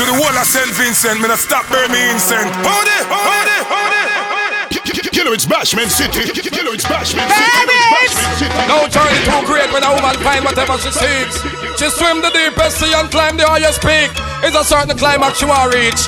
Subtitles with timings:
[0.00, 0.72] To the wall of St.
[0.80, 2.48] Vincent, me not stop burn me incense.
[2.64, 5.12] Hold it, hold it, hold it.
[5.12, 6.24] Killer, it's Bashman City.
[6.40, 8.48] Killer, it's Bashman City.
[8.64, 11.44] No journey too great when a woman find whatever she seeks.
[11.76, 14.08] She swim the deepest sea and climb the highest peak.
[14.40, 16.00] It's a certain climax she want reach.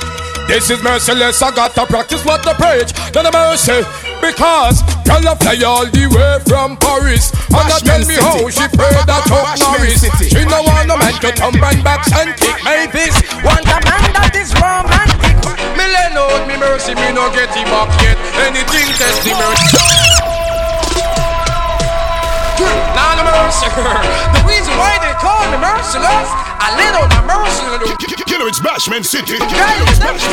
[0.49, 2.97] This is merciless, I got to practice what to preach.
[3.13, 3.85] Then the mercy,
[4.23, 7.35] because girl I fly all the way from Paris.
[7.51, 10.07] And I tell me how she prayed that Chuck Norris.
[10.23, 13.19] She no want no man to come and back and kick my fist.
[13.43, 15.37] Want a man that is romantic.
[15.75, 18.17] Me lend out me mercy, me no get him up yet.
[18.47, 19.83] Anything test the mercy.
[22.95, 26.31] Now the mercy, the reason why they call me merciless,
[26.63, 27.67] I let out my mercy.
[28.23, 29.35] Killer, it's Bashman City.
[29.35, 29.83] Hey,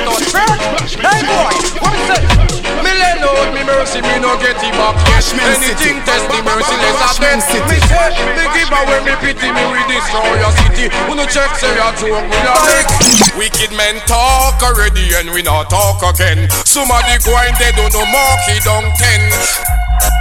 [0.06, 0.94] no church.
[1.02, 2.24] Hey boy, what is it?
[2.86, 5.26] Me lend out me mercy, me no get him up yet.
[5.58, 7.42] Anything test the merciless, I bet.
[7.66, 10.86] Me say, me give away me pity, me we destroy your city.
[11.10, 12.86] Who no check say your joke, we not make.
[13.34, 16.46] Wicked men talk already and we not talk again.
[16.70, 19.22] Somebody go and they don't know marky down ten.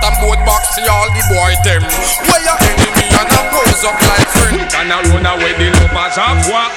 [0.01, 1.85] Them both box to all the boy them.
[2.25, 4.65] Where your enemy and I pose up like friend.
[4.81, 6.73] And I run away the lovers of war.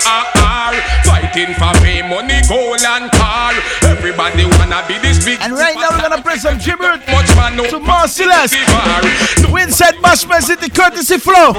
[1.08, 3.56] Fighting for fame, money, gold and car.
[4.02, 5.38] Everybody wanna be this big.
[5.42, 8.52] And right now we're gonna play some tribute Much man no to Marcellus.
[9.54, 11.54] Winside Bashman City courtesy flow.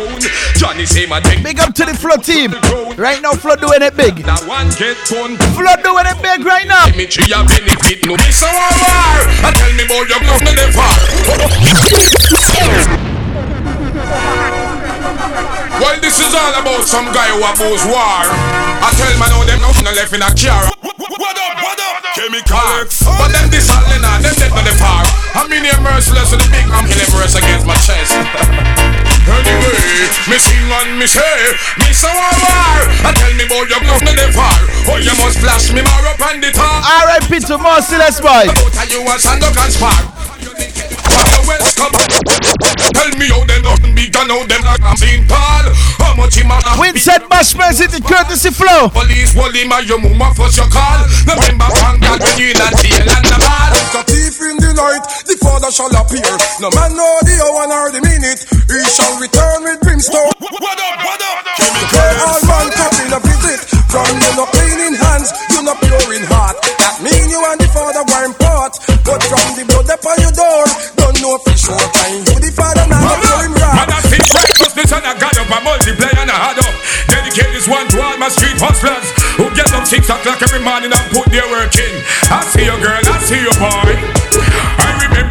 [0.58, 1.40] Johnny say my thing.
[1.44, 2.50] Big up to the flow team.
[2.98, 4.16] Right now, flow doing it big.
[4.26, 5.38] That one get fun.
[5.54, 6.90] Flow doing it big right now.
[6.96, 8.18] Me tree a benefit no.
[8.18, 9.22] Me so war.
[9.46, 10.18] And tell me about your
[15.12, 18.24] Well, this is all about some guy who oppose war.
[18.82, 20.72] I tell man how them nothing left in a car.
[20.80, 22.02] What up, what up?
[22.16, 22.82] Chemical ah.
[22.82, 23.04] X.
[23.04, 25.04] But them this all in them dead on the far.
[25.36, 28.16] I mean you're merciless with the big I'm killing verse against my chest.
[29.22, 31.22] Anyway, me sing and me say,
[31.78, 32.82] me so war.
[33.06, 34.50] And tell me about your come to the far.
[34.90, 36.82] Oh, you must flash me more up on the top.
[36.82, 37.38] R.I.P.
[37.46, 38.50] to Marcellus boy.
[38.50, 40.21] About you and stand up and spark.
[42.92, 45.24] Tell me how them nothing big and how them like I'm St.
[45.28, 45.64] Paul.
[45.98, 48.92] How much him and Winside Bashman City courtesy flow.
[48.92, 51.00] Police wally my your mama first your call.
[51.24, 53.70] Remember one God when you in a jail and the ball.
[53.72, 56.28] Like a thief in the night, the father shall appear.
[56.60, 58.44] No man know the hour nor the minute.
[58.68, 60.36] He shall return with brimstone.
[60.36, 61.38] What up, what up?
[61.56, 63.60] Where all man coming a visit.
[63.88, 66.56] From you no clean in hands, you no pure in heart.
[66.80, 68.61] That mean you and the father were in part.
[69.04, 70.64] But from the blood upon your door,
[70.96, 72.24] don't know for sure time.
[72.24, 73.76] You the father now pure in wrath.
[73.76, 74.24] Man, I think
[74.74, 76.74] this and I got up, I multiply and I had up.
[77.08, 80.92] Dedicate this one to all my street hustlers who get up six o'clock every morning
[80.92, 81.94] and put their work in.
[82.32, 84.51] I see you, girl, I see you, boy.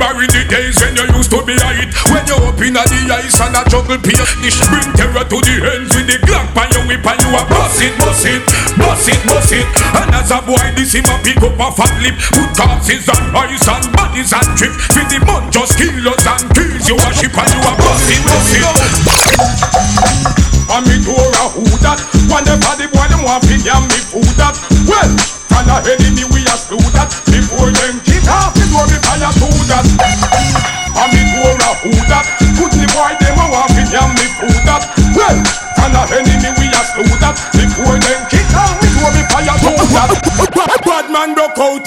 [0.02, 2.74] I remember in the days when you used to be hit When you up in
[2.74, 6.50] the ice and a juggle pier The spring terror to the ends with the Glock
[6.58, 8.42] by your whip And you a bust it, bust it,
[8.82, 9.66] bust it, bust it.
[9.94, 12.18] And as a boy this him a pick up a fat lip.
[12.34, 14.74] Put corpses and rice and bodies and trip.
[14.74, 18.10] With the mud just kill us and kills you a ship And you a bust
[18.10, 19.11] it, bust it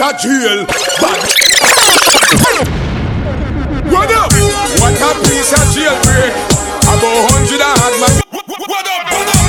[0.00, 0.66] out of jail
[0.98, 1.20] Bad
[3.90, 4.30] What up?
[4.80, 6.34] What a piece of jailbreak
[6.82, 9.04] About hundred and hard man What up, what up?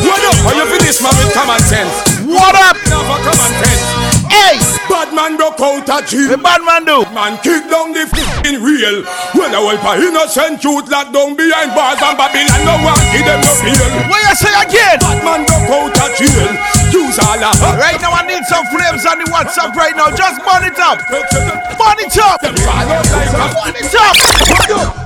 [0.05, 0.38] What up?
[0.45, 1.94] How you finish man with common sense?
[2.25, 2.78] What up?
[2.85, 3.85] Never common sense
[4.29, 7.01] Hey, Bad man broke out of jail the bad man do.
[7.13, 9.01] Man kick down the f***ing real
[9.34, 13.25] When I help a innocent youth locked down behind bars and Babylon No one give
[13.25, 15.00] them no feel What you say again?
[15.01, 19.03] Bad man broke out of jail Use all a Right now I need some flames
[19.03, 20.16] on the WhatsApp right now.
[20.16, 21.03] Just burn it up.
[21.11, 22.39] Burn it up.
[22.39, 24.16] Them fall out Burn it up.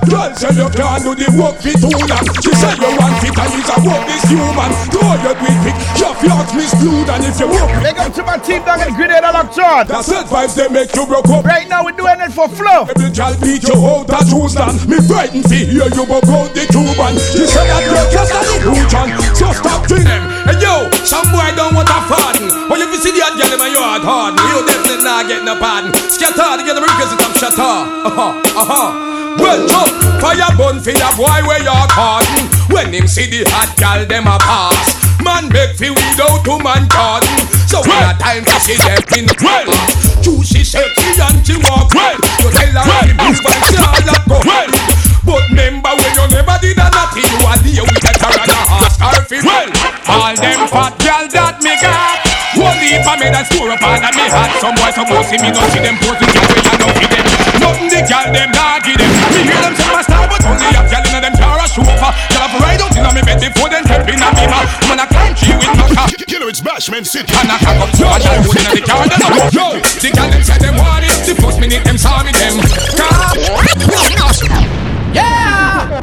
[0.06, 3.30] Girl say you can't do the work for too long She say you want it
[3.30, 6.14] and it's a work this human Do you do it quick Your
[6.54, 9.86] miss blue and if you work Big up to my team down in Grenada on.
[9.86, 12.86] That's it vibes they make you broke up Right now we're doing it for flow.
[12.90, 16.64] Every child beat you out of Jerusalem Me frightened to hear you go out the
[16.70, 21.30] Cuban She said that you're just a illusion So stop doing them Hey yo, some
[21.30, 22.50] boy don't want a pardon.
[22.66, 25.46] When if you see the hot girl in my yard harden You definitely not getting
[25.46, 25.94] a pardon.
[26.10, 29.38] Scatter to get them because I'm shut up Uh-huh, uh-huh.
[29.38, 33.78] Well, jump, fire burn for the boy where you're pardon When him see the hot
[33.78, 34.98] gal, them a pass.
[35.22, 37.30] Man make fi out to man garden.
[37.70, 39.70] So when a time to see them in well.
[40.18, 42.18] Juicy sexy and she walk well.
[42.42, 43.06] You tell her well.
[43.06, 46.88] the move and she all that go well But remember when you never did a
[46.90, 49.70] nothing You a deal with a tar and a horse star fi well
[50.08, 52.20] All them fat gal that me got
[52.56, 54.50] One heap I made and store up all of me heart.
[54.58, 57.24] Some boys supposed to me don't see them post with girl we a love them.
[57.62, 59.10] Nothing the girl them not give them.
[59.32, 61.94] Me hear them say my star, but only have girl inna them car a chauffeur.
[61.94, 64.66] Girl have ride out inna me bed before them step inna me mouth.
[64.90, 66.08] Man a climb tree with my car.
[66.26, 67.30] Killer, it's Bashman City.
[67.38, 69.04] And I cock up to a girl who inna the car.
[69.06, 71.16] Them a yo, the girl them say them want it.
[71.22, 72.58] The first minute them saw me them.
[72.98, 74.89] Car.
[75.12, 76.00] Yeah.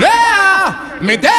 [0.00, 1.30] There, me there.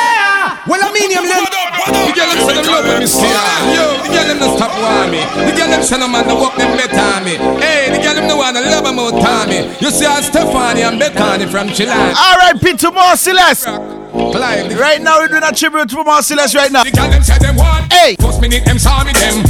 [0.67, 1.45] Well, I mean him then.
[1.45, 3.27] The girl them say them love me see.
[3.73, 5.21] Yo, the girl them no stop want me.
[5.45, 7.37] The girl them say no man no walk them better me.
[7.61, 9.69] Hey, the girl them no wanna love them out Tommy.
[9.79, 12.13] You see, I'm Stephanie and Bethany from Chilan.
[12.13, 12.77] R.I.P.
[12.77, 13.65] to Marcellus.
[13.65, 16.83] Right now, we're doing a tribute to Marcellus right now.
[16.83, 17.80] The girl them say them want.
[17.91, 18.15] Hey.
[18.15, 19.43] First minute them saw me them.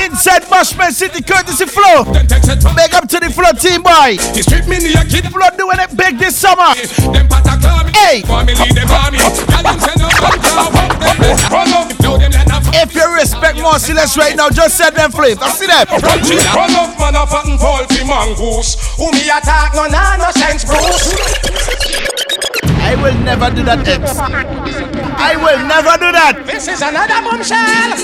[0.00, 2.08] Inside Bashman City, courtesy flow.
[2.08, 4.16] Then text it from Big up to the flow team, boy.
[4.32, 5.28] the street me near kid.
[5.28, 6.72] Flow doing it big this summer.
[7.12, 7.92] Them pata call me.
[7.92, 8.22] Hey.
[8.24, 9.20] Family them call me.
[9.20, 11.52] Girl them say no man can walk them better.
[11.52, 11.88] Run up.
[12.00, 15.36] Now them let them If you respect Marcellus right now, just set them flame.
[15.36, 15.84] I see them.
[15.84, 16.48] From China.
[16.56, 18.80] Run up man a fat and fall fi mongoose.
[18.96, 21.12] Who me attack no nah no sense Bruce.
[22.82, 24.91] I will never do that, X.
[25.18, 26.44] I will never do that.
[26.46, 27.96] This is another bombshell.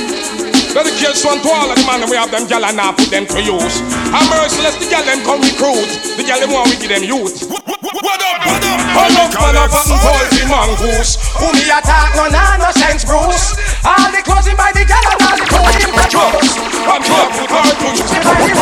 [0.69, 3.25] Dedication one to all of the man we have them gal and now put them
[3.25, 3.81] to use.
[4.13, 5.89] And merciless the gal them come recruit.
[6.15, 7.49] The gal them want we give them youth.
[7.49, 8.45] What up, what up?
[8.45, 11.17] Run up man a fat and fall fi mongoose.
[11.41, 13.57] Who me attack no nah no sense Bruce.
[13.81, 16.53] All the closing by the gal and all the closing by Bruce.
[16.85, 18.53] I'm careful hard to use the body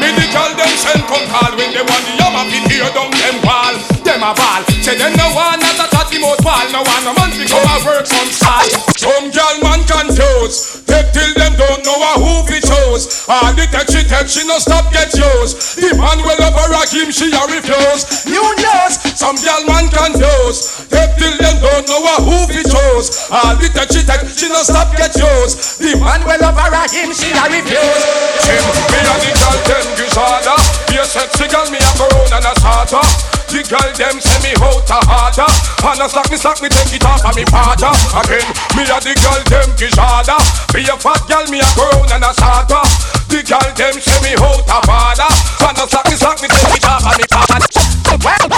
[0.00, 3.12] Me the gal them send come call when they want the yama fi tear down
[3.12, 3.74] them wall.
[4.02, 4.64] Them a ball.
[4.80, 6.66] Say them no one not a tatty mouth ball.
[6.72, 8.68] No one no man fi come and work some style.
[9.00, 10.84] Some gal man confused.
[10.86, 13.24] Take till them don't know a who fi chose.
[13.28, 15.78] All the tech she tech she no stop get used.
[15.78, 18.26] The man will over a him she a refuse.
[18.26, 18.94] New news.
[19.14, 20.90] Some gal man confused.
[20.90, 23.30] Take till them don't know a who fi chose.
[23.30, 25.78] All the tech she tech she no stop get used.
[25.78, 28.02] The man will over a him she a refuse.
[28.46, 30.54] Him me a the gal them gizada.
[30.90, 33.30] Be a sexy gal me a go and a starter.
[33.50, 35.50] The girl them say me out a harder
[35.82, 37.90] And a slack me slack me take it off of me father
[38.22, 38.46] Again,
[38.78, 40.38] me a the girl them gizada
[40.70, 42.79] Be a fat girl me a go round and a starter
[43.30, 45.30] The girl them say me out a father
[45.66, 47.68] And a slack me slack me take it off of me father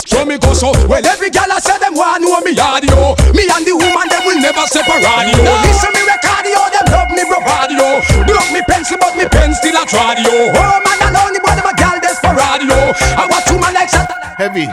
[0.06, 0.72] so me go so.
[0.88, 3.16] Well every gal I say them want know me audio.
[3.36, 7.10] Me and the woman them will never separate yo Listen me record yo them love
[7.12, 11.32] me bravado Broke me pencil but me pen still a trad yo Oh man alone
[11.32, 14.68] the boy them a gal desperado I watch woman like Satan Heavy.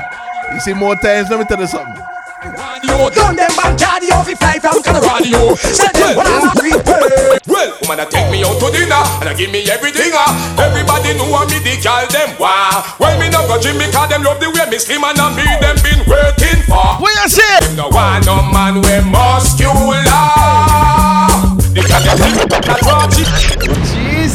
[0.54, 2.04] You see more times, let me tell you something.
[2.48, 3.10] Radio.
[3.12, 5.56] Gun them back cardio fi fly from Colorado.
[5.56, 7.40] Set them wanna prepare.
[7.48, 10.12] Well, woman, take me out to dinner and a give me everything.
[10.14, 10.32] ah.
[10.60, 12.96] Everybody know I me the girl them wow.
[13.00, 15.44] Well, me no go gym because them love the way me slim and I me
[15.60, 17.00] them been waiting for.
[17.02, 17.60] What you say?
[17.68, 20.09] Them no want no man we muscular.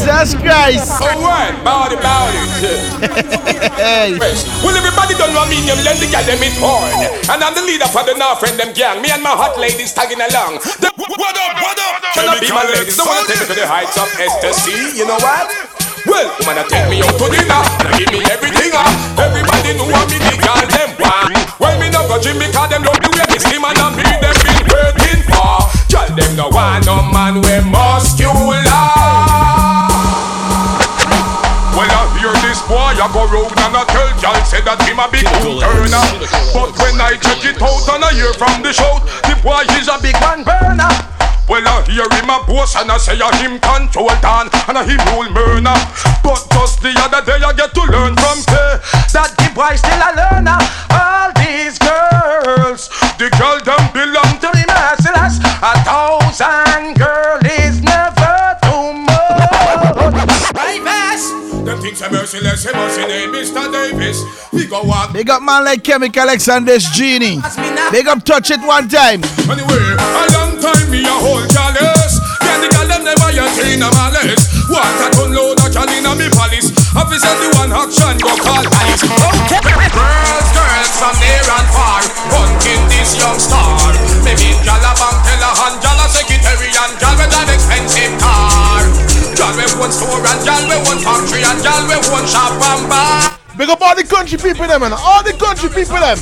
[0.04, 1.00] Jesus Christ.
[1.00, 2.36] Alright, body, body.
[3.80, 4.12] Hey.
[4.20, 4.44] Fresh.
[4.60, 6.92] Well, everybody don't know me, them lend the girl them it horn.
[7.32, 9.00] And I'm the leader for the North friend them gang.
[9.00, 10.60] Me and my hot ladies tagging along.
[10.76, 12.04] The What up, what up?
[12.12, 13.00] Can I be my ladies?
[13.00, 15.48] Don't wanna take me to the heights of ecstasy, you know what?
[16.04, 18.76] Well, woman, I take me out to dinner and give me everything.
[18.76, 18.92] ah.
[19.16, 21.32] Everybody know what me the girl them want.
[21.56, 24.04] Well, me no go gym because them love the way me slim and I me
[24.04, 25.64] them been waiting for.
[25.88, 29.04] Girl, them no want no man we muscular.
[33.05, 36.08] I go round and I tell y'all say that him a big turner.
[36.56, 39.93] But when I check it out and I hear from the shout, the boy is
[39.93, 40.89] a big man burner.
[41.44, 44.89] Well, I hear him a boast and I say I him control Dan and I
[44.89, 45.77] him rule murder.
[46.25, 48.56] But just the other day I get to learn from K
[49.13, 50.56] that the boy still a learner.
[50.89, 52.89] All these girls,
[53.20, 55.44] the girl them belong to the merciless.
[55.61, 56.63] A thousand
[61.84, 63.69] things are merciless, him must name Mr.
[63.69, 64.24] Davis.
[64.53, 67.36] We go walk Big up man like Chemical X and this genie.
[67.93, 69.20] Big up touch it one time.
[69.44, 72.17] Anyway, a long time me a hold jealous.
[72.41, 74.48] Can the girl them never yet seen a malice.
[74.72, 76.72] Want a ton load of gal inna me palace.
[76.96, 79.05] Officer the one action go call police.
[79.53, 79.76] Okay.
[79.93, 82.00] Girls, girls from near and far,
[82.32, 83.93] hunting this young star.
[84.24, 84.83] Maybe gal
[94.34, 96.19] country people them and all the country people them.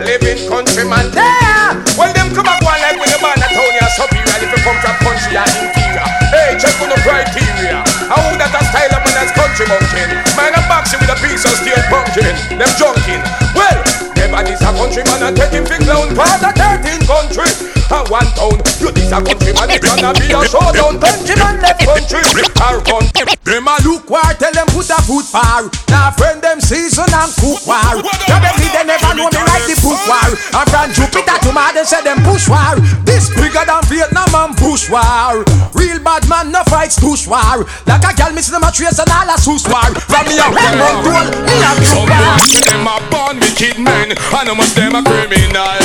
[0.00, 3.92] Living countryman there Well, them come back one like with a man at town you're
[3.94, 7.84] superior If you come from country and inferior Hey, check on the criteria.
[8.08, 11.44] How that a style of man that's country mountain Man a boxing with a piece
[11.44, 12.34] of steel pumpkin.
[12.56, 13.22] Them junking
[13.54, 16.12] Well, their bodies are countryman and take him for clown.
[16.12, 17.48] Part of 13 country
[17.88, 18.60] and one town.
[18.76, 21.00] You this a countryman, it gonna be a showdown.
[21.00, 22.20] Countryman left country,
[22.60, 23.24] our country.
[23.48, 25.72] Them a look war, tell them put a foot far.
[25.88, 28.04] Now friend them season and cook war.
[28.28, 30.30] Now them they never know me like the book war.
[30.30, 32.76] And from Jupiter to Mars, say them push war.
[33.08, 35.42] This bigger than Vietnam and push war.
[35.72, 37.66] Real bad man no fights push war.
[37.88, 39.90] Like a girl missing a trace and all a sus war.
[40.06, 41.10] From me a man to
[41.42, 43.78] me a Some boys them a born wicked
[44.10, 45.78] men, and how much them a criminal.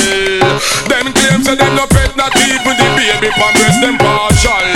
[0.90, 4.66] Them claims that them no pet, not even the baby from breast them partial.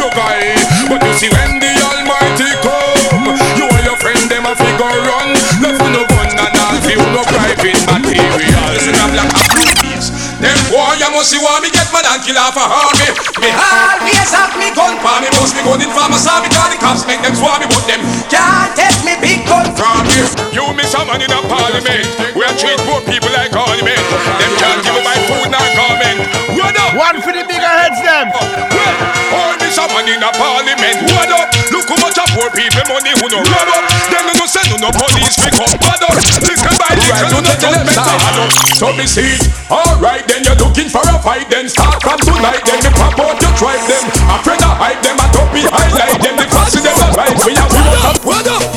[0.00, 0.56] You guy,
[0.88, 5.28] but you see when the Almighty come, you and your friend them a figure run.
[5.60, 8.84] No for no gun and all for no private materials.
[8.88, 10.08] And I'm like a blue face.
[10.40, 13.10] Them boy, you must see why me get mad and kill off a army.
[13.42, 16.70] Me always have me gun for me, must be gun in farmers, so me call
[16.70, 20.47] the cops, make them swarm me, but them can't take me big gun from me.
[20.58, 22.02] You miss a man in a parliament,
[22.34, 24.02] we are treat poor people like ornament.
[24.42, 26.18] Them can't give me my food nor garment.
[26.58, 26.98] What up?
[26.98, 28.26] One for the bigger heads, them.
[28.34, 28.94] Well,
[29.38, 30.98] all this a man in a parliament.
[31.14, 31.46] What up?
[31.70, 33.86] Look how much a poor people money who no rub up.
[34.10, 35.78] Them no send no police pick up.
[35.78, 36.18] What up?
[36.42, 38.50] Little by little, no no judgment add up.
[38.74, 39.38] So me see,
[39.70, 41.46] alright then you're looking for a fight.
[41.46, 42.66] Then start from tonight.
[42.66, 43.86] Then me pop out your tribe.
[43.86, 45.22] Them I'm afraid to hide them.
[45.22, 46.34] I don't be highlight them.
[46.34, 47.38] The class them a right.
[47.46, 48.18] We are we up.
[48.26, 48.67] What up?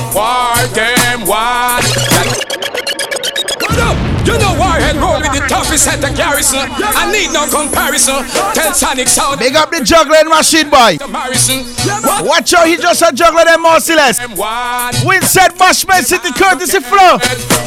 [5.71, 6.67] With the set of garrison.
[6.67, 8.27] I need no comparison.
[8.53, 9.39] Tell Sonic Sound.
[9.39, 10.97] Big up the juggling machine boy.
[10.99, 11.63] Comparison.
[12.03, 12.25] What?
[12.25, 14.19] Watch out, he just a juggler them merciless.
[14.19, 14.95] Them what?
[15.05, 17.17] Win said Bashman City courtesy flow.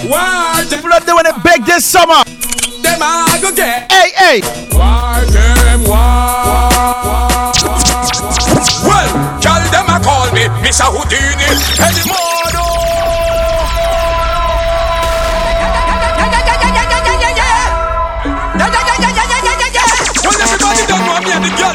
[0.09, 0.69] What?
[0.69, 2.23] The blood they wanna beg this summer.
[2.85, 3.91] Them I go get.
[3.91, 4.41] Hey, hey.
[4.77, 6.69] War them war.
[8.85, 9.09] Well,
[9.41, 10.85] tell them I call me Mr.
[10.93, 11.49] Houdini.
[11.81, 12.64] Anymore.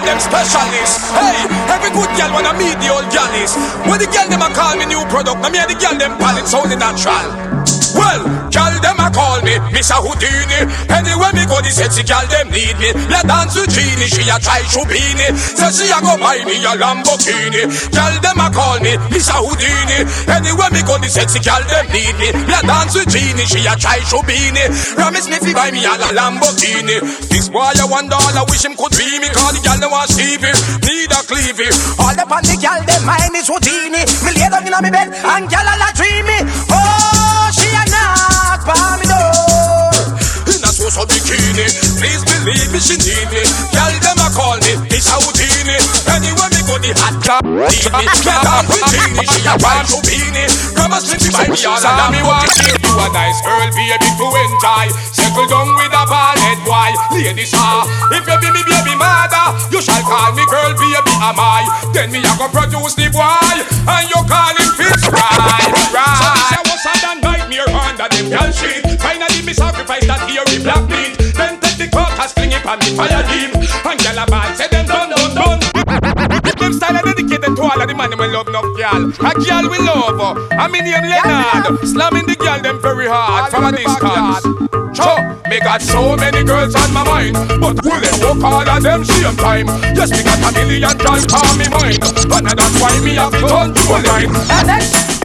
[0.09, 1.05] Them specialist.
[1.13, 3.53] Hey, every good girl wanna meet the old girlies.
[3.85, 6.17] When the girl them a call me new product, now me and the girl them
[6.17, 7.29] palette only natural.
[7.93, 8.38] Well,
[8.79, 9.99] them a call me Mr.
[9.99, 10.67] Houdini.
[10.89, 12.89] Anywhere me go, the sexy girl them need me.
[13.11, 15.29] La dance with Genie, she a try Shubini.
[15.35, 17.67] Say she a go buy me a Lamborghini.
[17.91, 19.35] Girl them a call me Mr.
[19.35, 20.07] Houdini.
[20.29, 22.29] Anywhere me go, the sexy girl them need me.
[22.47, 24.63] La dance with Genie, she a try Shubini.
[24.95, 27.03] Promise me fi buy me a Lamborghini.
[27.29, 29.27] This boy wonder all I wish him could be me.
[29.33, 30.53] Cause the girl them want Stevie,
[30.85, 31.67] need a cleavy.
[31.99, 34.05] All up on the gal, them mind is Houdini.
[34.23, 36.39] Me lay down inna me bed and gal a la dreamy.
[36.71, 36.78] Oh,
[42.79, 43.43] me, she need me.
[43.75, 45.75] Girl, them a call me Miss Houdini.
[46.07, 48.05] Anywhere me go, the hot girl need me.
[48.23, 50.47] Get off with Genie, she a wild Houdini.
[50.71, 53.99] Promise me to buy me all of me want to you a nice girl, baby,
[53.99, 54.85] to enjoy.
[55.11, 56.91] Settle down with a bald head boy.
[57.11, 57.83] Ladies ah,
[58.15, 61.67] if you be me baby mother, you shall call me girl, baby, am I?
[61.91, 66.15] Then me a go produce the boy, and you call him Fitz right, right.
[66.15, 68.87] So me was sad and nightmare under them girl shit.
[69.03, 71.19] Finally me sacrifice that hairy black meat.
[71.35, 73.55] Then the carcass, fling it on the fire deep.
[73.55, 74.88] And gyal a ball say them.
[76.89, 79.13] Style are dedicated to all of the man we love no girl.
[79.21, 80.17] A girl we love,
[80.57, 81.77] I mean name Leonard.
[81.85, 84.41] Slamming the girl them very hard from a distance.
[84.97, 85.05] Cho,
[85.49, 89.05] me got so many girls on my mind, but will them work all of them
[89.05, 89.67] same time?
[89.93, 93.45] Yes, me got a million girls on me mind, and that's why me have to
[93.45, 94.33] turn to a line.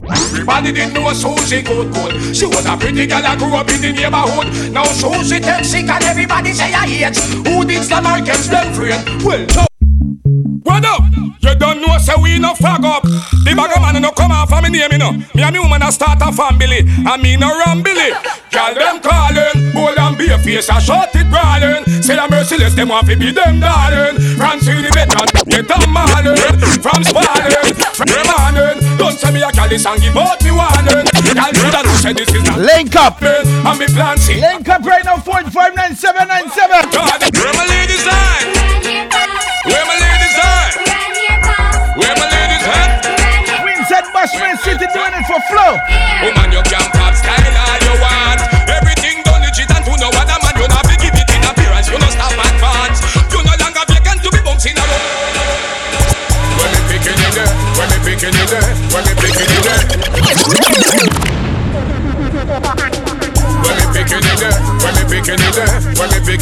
[0.05, 2.35] Everybody didn't know Susie good good.
[2.35, 4.69] She was a pretty girl that grew up in the neighborhood.
[4.69, 7.17] Now Susie takes sick and everybody say I hate.
[7.41, 9.01] Who did slam her against them friend?
[9.25, 9.74] Well, no.
[10.23, 11.01] What up?
[11.41, 13.03] You don't know, say we no flag up.
[13.03, 15.11] The bag of man no come off of me name, you know.
[15.11, 18.13] Me and me woman a start a family, and me no rambly.
[18.51, 21.83] Girl them calling, bold and be a face, a short it brawling.
[22.01, 24.15] Say I'm merciless, them want to be them darling.
[24.37, 26.37] Francine veteran, get a marlin.
[26.79, 28.97] From Spartan, from Remanen.
[28.97, 31.05] Don't tell me a gal is and give out me warning.
[31.35, 33.21] Girl, you that say this is not Link up.
[33.21, 34.39] me, and me plan see.
[34.39, 37.14] Link up right now, 459797.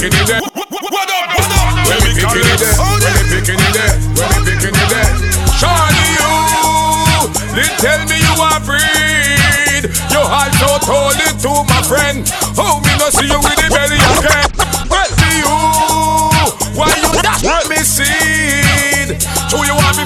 [0.03, 0.41] Picking it there.
[0.41, 1.87] What up, what up?
[1.87, 4.89] When me picking it there, oh, when me picking it there, when me picking it
[4.91, 5.11] there.
[5.55, 6.31] Charlie, you,
[7.55, 8.92] they tell me you are freed.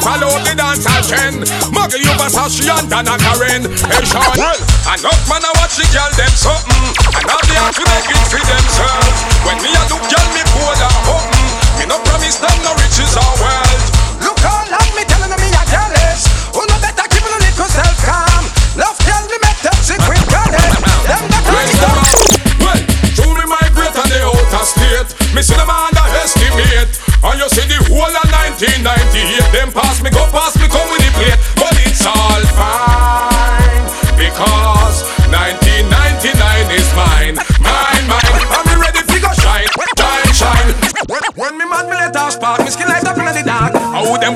[0.07, 1.43] Follow the dance and trend.
[1.75, 3.67] Muggle you Versace and Donna Karan.
[3.91, 4.55] Hey Sean, well,
[4.95, 8.23] enough man I watch the girl them something, and now they have to make it
[8.31, 9.19] for themselves.
[9.43, 11.43] When me a look girl me poor and open,
[11.75, 13.66] me no promise them no riches or wealth.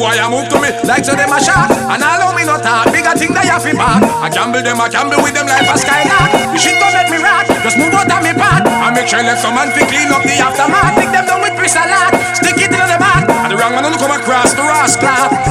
[0.02, 0.74] Boy a move to me?
[0.82, 1.70] Like so them a shot.
[1.70, 2.90] And allow me not talk.
[2.90, 4.02] Bigger thing they have in back.
[4.02, 6.34] I gamble them, I gamble with them like a skylark.
[6.50, 7.46] You shit don't let me rat.
[7.62, 8.66] Just move out of me path.
[8.66, 11.54] I make sure let some man fi clean up the Aftermath, pick them down with
[11.54, 12.18] pistol lot.
[12.34, 13.30] Stick it in the back.
[13.30, 15.51] And the wrong man don't come across the rascal.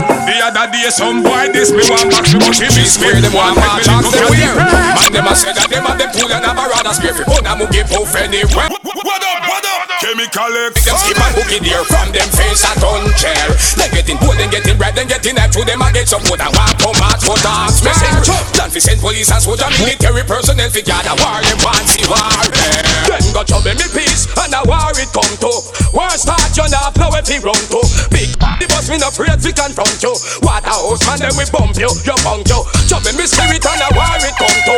[0.51, 3.23] The other day some boy this me want back, but he miss me.
[3.23, 4.51] Them want back, chance them wear.
[4.59, 7.47] Man them a say that them a them fool and a rather scare fi phone
[7.47, 8.67] a mo give off anywhere.
[8.67, 9.87] What up, what up?
[10.03, 10.83] Chemical X.
[10.83, 13.47] Them skip and hook it there from them face a ton chair.
[13.79, 16.43] They getting bold, then getting bright, then getting hype to them a get some food
[16.43, 17.87] and walk come out for dance.
[17.87, 18.11] Me say,
[18.51, 22.90] plan fi send police and soldier, military personnel fi gather war them fancy warfare.
[23.11, 25.51] Then go trouble me peace and a war it come to.
[25.91, 27.83] War start you not know if he run to.
[28.15, 30.15] Big the boss me no afraid fi confront you.
[30.47, 32.63] Waterhouse man them we bump you, you bunk you.
[32.87, 34.77] Trouble me spirit and a war it come to.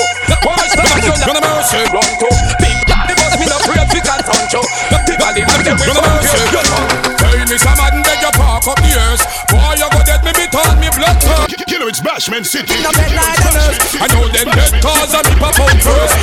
[0.49, 2.29] War start you not know if he run to.
[2.57, 4.65] Big the boss me no afraid fi confront you.
[4.89, 7.03] The body man them we bump you, you bunk.
[7.05, 7.12] Tell
[7.53, 9.23] me some man beg you park up the earth.
[9.53, 11.53] Boy you go dead me be told me blood clot.
[11.69, 12.81] Killer, it's Bashman City.
[12.81, 13.65] No bed like the.
[14.01, 16.17] I know them dead cause I me pop out first.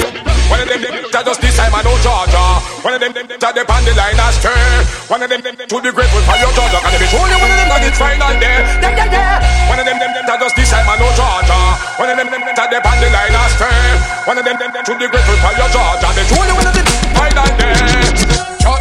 [0.49, 2.41] One of them them that just this time I know Georgia.
[2.81, 4.81] One of them them that they on the line as turn.
[5.05, 6.81] One of them them to be grateful for your Georgia.
[6.81, 8.61] Can they be only one of them that it's final there?
[8.81, 9.69] Yeah yeah yeah.
[9.69, 11.61] One of them them them that just this time I know Georgia.
[12.01, 13.93] One of them them that they on the line as turn.
[14.25, 16.09] One of them them them to be grateful for your Georgia.
[16.09, 18.28] They only one of them final there.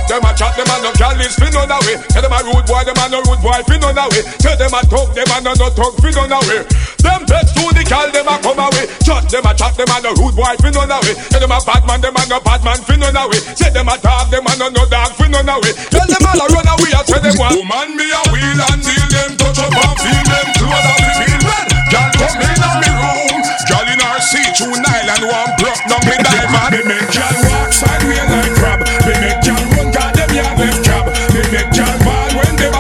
[0.09, 2.01] Them a chat them a no gal is fin on away.
[2.09, 4.25] Tell them a rude boy, them a no rude boy fin on away.
[4.41, 6.65] Tell them a thug, them a no no thug fin on away.
[7.05, 8.89] Them vex to the gal, them a come away.
[9.05, 11.13] Chat them a chat them a no rude boy fin on away.
[11.29, 13.37] Tell them a bad man, them a no bad man fin on away.
[13.53, 15.77] Say them a dog, them a no no dog fin on away.
[15.93, 17.53] Tell them all a run away, I tell them one.
[17.61, 21.11] Woman me a wheel and deal them touch up and feel them close and me
[21.21, 21.67] feel well.
[21.93, 23.41] Gal come in on me room.
[23.69, 26.73] Gal in her seat, two and one broke down me diamond.
[26.73, 28.28] Me make gal walk sideways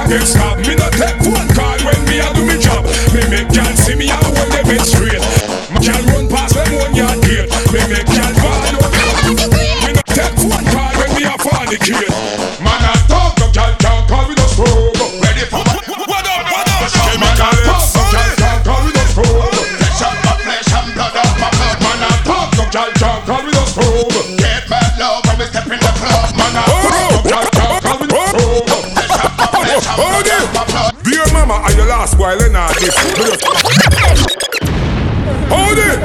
[0.08, 0.66] them a stabbed.
[0.66, 2.84] Me no take phone call when me a do me job.
[3.12, 5.20] Me make gal see me and hold them head straight.
[5.72, 7.48] Me gal run past them one yard gate.
[7.72, 8.92] Me make gal ball out.
[9.84, 12.27] Me no take phone call when me a fornicate.
[32.34, 32.96] Last boy this?
[35.48, 35.96] Hold it!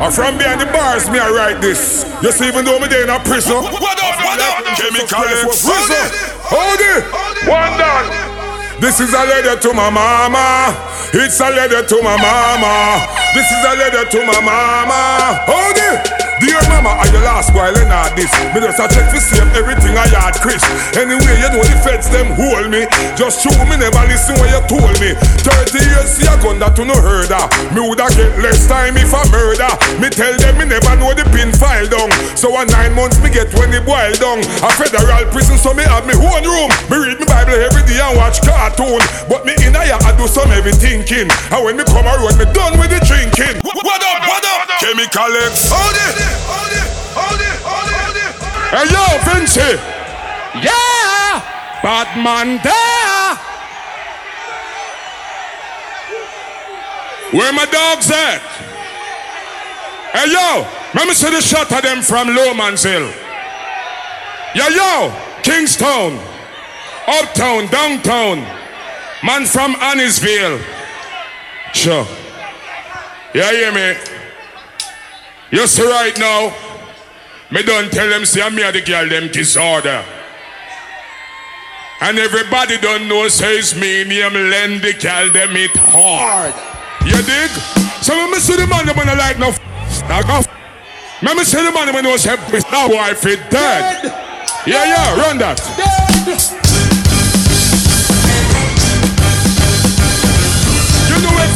[0.00, 2.04] I'm from behind the bars, me I write this.
[2.22, 3.56] You see, even though me there in a prison.
[3.56, 4.64] What up, what up?
[4.76, 6.08] Chemical Prison.
[6.44, 7.04] Hold it!
[7.48, 8.80] One down.
[8.80, 10.76] This is a letter to my mama.
[11.14, 13.06] It's a letter to my mama.
[13.34, 15.40] This is a letter to my mama.
[15.46, 16.21] Hold it!
[16.52, 18.28] Dear mama, are your last boy Leonard this?
[18.52, 20.60] Me just a check for save everything I had, Chris.
[20.92, 22.84] Anyway, you know the feds them hold me.
[23.16, 25.16] Just show me never listen when you told me.
[25.40, 27.48] 30 years see a gun that you no heard of.
[27.72, 29.72] Me woulda get less time if I murder.
[29.96, 32.12] Me tell them me never know the pin file down.
[32.36, 34.44] So a nine months me get when it boil down.
[34.60, 36.68] A federal prison so me have me own room.
[36.92, 39.00] Me read me Bible every day and watch cartoon.
[39.28, 41.28] But me in here I do some heavy thinking.
[41.52, 43.60] And when me come around me done with the drinking.
[43.60, 44.68] What up, what up?
[44.80, 45.68] Chemical X.
[45.68, 46.16] Hold it.
[46.48, 48.32] Hold it, hold it, hold it, hold it.
[48.72, 49.70] Hey yo, Vinci.
[50.64, 51.44] Yeah.
[51.82, 53.36] Batman there.
[57.32, 58.40] Where my dogs at?
[60.12, 63.10] Hey yo, let me see the shot of them from Lowman's Hill.
[64.54, 65.12] Yo yo,
[65.42, 66.20] Kingstown,
[67.06, 68.38] Uptown, Downtown,
[69.24, 70.62] man from Annisville.
[71.74, 72.06] Sure.
[73.34, 73.98] Yeah, hear me?
[75.50, 76.54] You see right now,
[77.50, 80.04] me don't tell them say I'm me a the girl them disorder.
[82.00, 86.54] And everybody don't know says me name lend the girl them it hard.
[87.06, 87.50] You dig?
[88.02, 89.50] So when me see the man on the light now,
[90.08, 90.42] now go.
[91.22, 94.04] Let me see the man when you say that wife is dead.
[94.66, 96.61] Yeah, yeah, run that.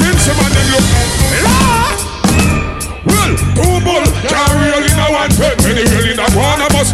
[0.01, 0.87] Where Vince man them look.
[1.45, 1.97] La!
[3.07, 6.75] Well, two bull can't reel in a one pen, many reel in a one of
[6.75, 6.93] us.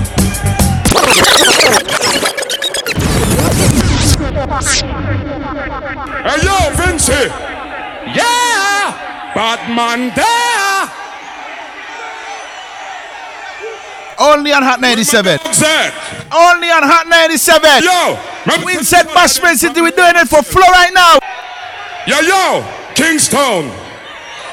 [4.62, 7.09] Hey yo, Vince.
[8.15, 9.33] Yeah!
[9.35, 11.03] Batman there!
[14.19, 15.38] Only on Hot 97.
[15.53, 15.93] Zed.
[16.31, 17.83] Only on Hot 97.
[17.83, 18.19] Yo!
[18.47, 21.19] remember- said Bashman City, we're doing it for Flow right now.
[22.07, 22.65] Yo, yo!
[22.95, 23.71] Kingstown.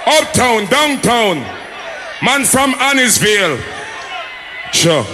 [0.06, 1.38] Uptown, downtown.
[2.22, 3.60] Man from Annisville.
[4.72, 5.06] Sure.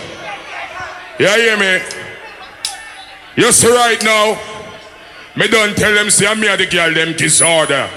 [1.17, 1.85] Yeah, hear me?
[3.37, 4.39] You see right now,
[5.35, 7.89] me don't tell them say me a the girl them disorder.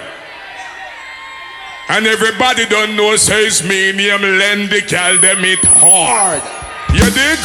[1.88, 6.42] And everybody don't know says me name lend the girl them it hard.
[6.94, 7.38] You dig?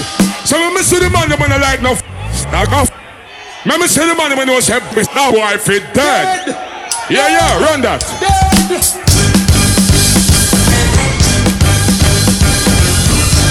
[0.45, 1.93] So when me see the man them when I like no
[2.51, 2.89] knock off.
[3.65, 6.72] When me see the man when I say that wife is dead.
[7.09, 7.99] Yeah, yeah, run that.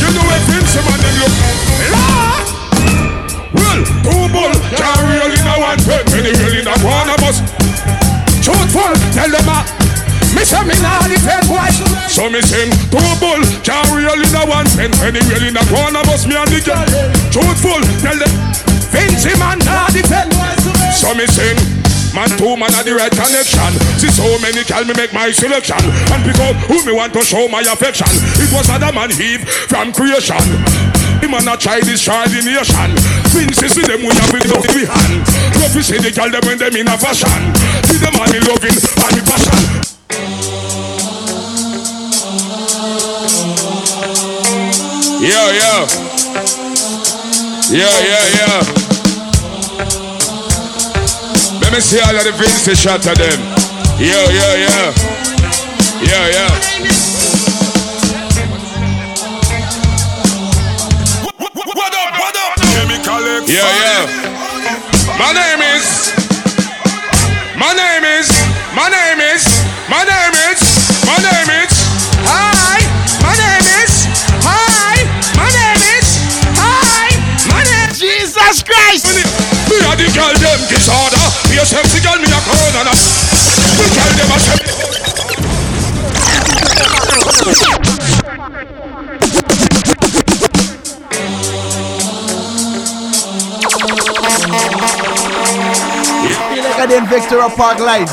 [0.01, 1.35] You know where Vince man them look.
[1.93, 2.41] Ah!
[3.53, 7.21] Well, two bull can't reel in a one pen, many reel in a one of
[7.29, 7.45] us.
[8.41, 9.61] Truthful, tell them a.
[10.33, 11.77] Me say me nah defend boys.
[12.09, 15.65] So me sing two bull can't reel in a one pen, many reel in a
[15.69, 16.25] one of us.
[16.25, 16.89] Me and the girl.
[17.29, 18.33] Truthful, tell them.
[18.89, 20.33] Vince man nah defend.
[20.97, 21.82] So me sing.
[22.13, 23.73] Man, two man are the right connection.
[23.97, 27.49] See so many call me make my selection and out who me want to show
[27.49, 28.09] my affection.
[28.37, 30.37] It was Adam and Eve from creation.
[31.25, 32.89] Him and a child try destroy the nation.
[33.33, 35.25] Princess with them we have with love we hand.
[35.81, 37.33] See the girl them when them in a fashion.
[37.89, 39.83] See them and me loving and me passion.
[45.25, 45.87] Yeah, yeah.
[47.73, 48.92] Yeah, yeah, yeah.
[51.73, 53.41] Let me see all of the Vince shot of them.
[53.97, 54.93] Yeah, yeah, yeah.
[56.05, 56.53] Yeah, yeah.
[61.33, 62.61] What up, what up?
[62.77, 63.49] Chemical X.
[63.49, 64.05] Yeah, yeah.
[65.17, 66.13] My name is.
[67.57, 68.29] My name is.
[68.77, 69.49] My name is.
[69.89, 70.61] My name is.
[71.09, 71.73] My name is.
[72.29, 72.85] Hi.
[73.25, 74.13] My name is.
[74.45, 75.09] Hi.
[75.41, 76.21] My name is.
[76.53, 77.17] Hi.
[77.49, 77.97] My name.
[77.97, 79.09] Jesus Christ.
[79.73, 81.12] Me a the girl them kiss disorder.
[81.53, 82.81] Me a sexy girl, me a corona.
[83.77, 84.39] Me girl them a.
[96.49, 98.09] Feel like I didn't Victor Park Live.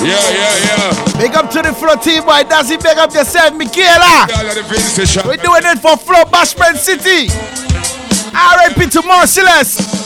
[0.00, 1.18] Yeah, yeah, yeah.
[1.18, 2.44] Big up to the Flow team, boy.
[2.48, 4.26] Does it big up yourself, Michaela?
[4.34, 5.26] All of the Vince shot.
[5.26, 7.28] We're doing it for Flow Bashman City.
[8.32, 9.99] RIP to Marcellus.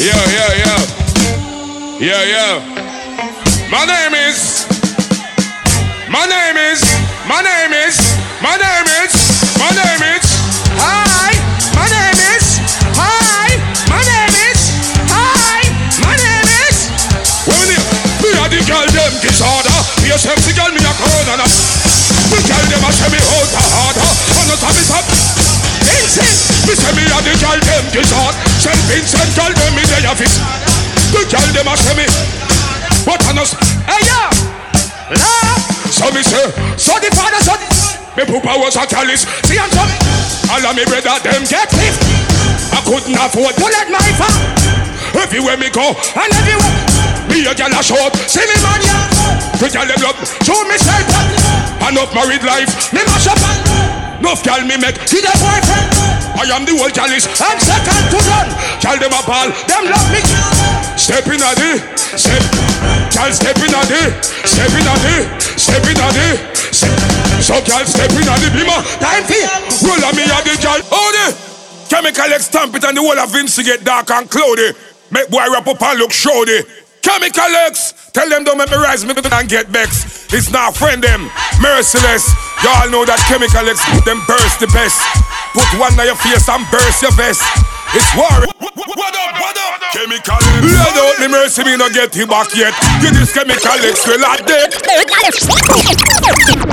[0.00, 0.80] Yeah, yeah, yeah.
[2.00, 2.54] Yeah, yeah.
[3.68, 4.64] My name is.
[6.08, 6.80] My name is.
[7.28, 8.00] My name is.
[8.40, 9.12] My name is.
[9.60, 10.24] My name is.
[10.80, 11.36] Hi.
[11.76, 12.64] My name is.
[12.96, 13.60] Hi.
[13.92, 14.72] My name is.
[15.12, 15.68] Hi.
[16.00, 16.76] My name is.
[17.44, 17.76] When me,
[18.24, 19.76] me a the girl them disorder.
[20.00, 21.44] Me a sexy girl, me a corona.
[22.32, 24.08] Me tell them I say me out a harder.
[24.40, 26.49] On the top is up.
[26.70, 28.38] Me say me a the girl them disorder.
[28.62, 30.30] Saint Vincent girl them me they have it.
[31.10, 32.06] The girl them a say me.
[33.02, 33.58] What on us?
[33.90, 34.22] Hey yo,
[35.18, 35.62] love.
[35.90, 36.46] So me say,
[36.78, 37.66] so the father so the.
[38.14, 39.26] Me papa was a callous.
[39.50, 39.90] See and some.
[40.46, 41.98] All of me brother them get lift.
[42.70, 44.70] I couldn't afford to let my father.
[45.10, 46.70] Everywhere me go and everywhere
[47.28, 49.10] Me a gal a short See me man ya
[49.58, 51.02] The gal them love Show me self
[51.90, 53.42] Enough married life Me mash up
[54.20, 55.99] Enough gal me make See the boyfriend
[56.40, 58.48] I am the whole chalice I'm second to none
[58.80, 60.24] Gal them a ball Them love me
[60.96, 61.84] Step in a the
[62.16, 62.40] Step
[63.12, 64.00] Gal step in a the
[64.48, 65.16] Step in a the
[65.60, 66.28] Step in a the
[66.72, 66.96] Step
[67.44, 68.72] So gal step in a the Bima
[69.04, 71.36] Time for Roll a me a oh, the gal Hold it
[71.92, 74.70] Chemical X stamp it and the whole of Vince get dark and cloudy.
[75.10, 76.62] Make boy wrap up and look showdy.
[77.02, 80.32] Chemical X, tell them don't make me and get vexed.
[80.32, 81.28] It's not friend them,
[81.60, 82.30] merciless.
[82.62, 85.02] Y'all know that Chemical X them burst the best.
[85.50, 87.42] Put one on your face and burst your vest.
[87.90, 88.46] It's war.
[88.62, 89.82] What up, what up?
[89.90, 90.38] Chemical.
[90.62, 92.70] Let out the mercy, me not get him back yet.
[93.02, 94.70] Get this Chemical X, well I dead.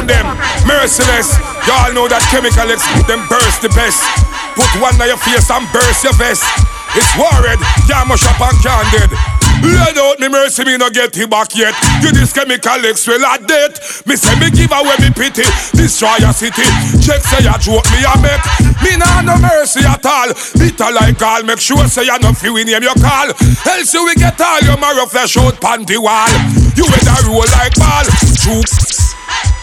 [0.05, 0.27] Them
[0.69, 1.33] merciless.
[1.65, 4.05] Y'all know that Chemical X them burst the best.
[4.53, 6.45] Put one on your face and burst your vest.
[6.93, 7.57] It's worried,
[7.89, 11.73] can't mush up and can't Let out me mercy, me no get him back yet.
[12.01, 14.05] You this chemical X well a death.
[14.05, 16.65] Me say me give away me pity, destroy your city.
[17.01, 18.43] Check say a joke me a make.
[18.83, 20.29] Me nah no mercy at all.
[20.57, 23.33] Bitter like all, make sure say you no feel we name your call.
[23.65, 26.29] Else you we get all your marrow flesh out panty wall.
[26.77, 28.05] You better roll like ball.
[28.37, 28.61] True.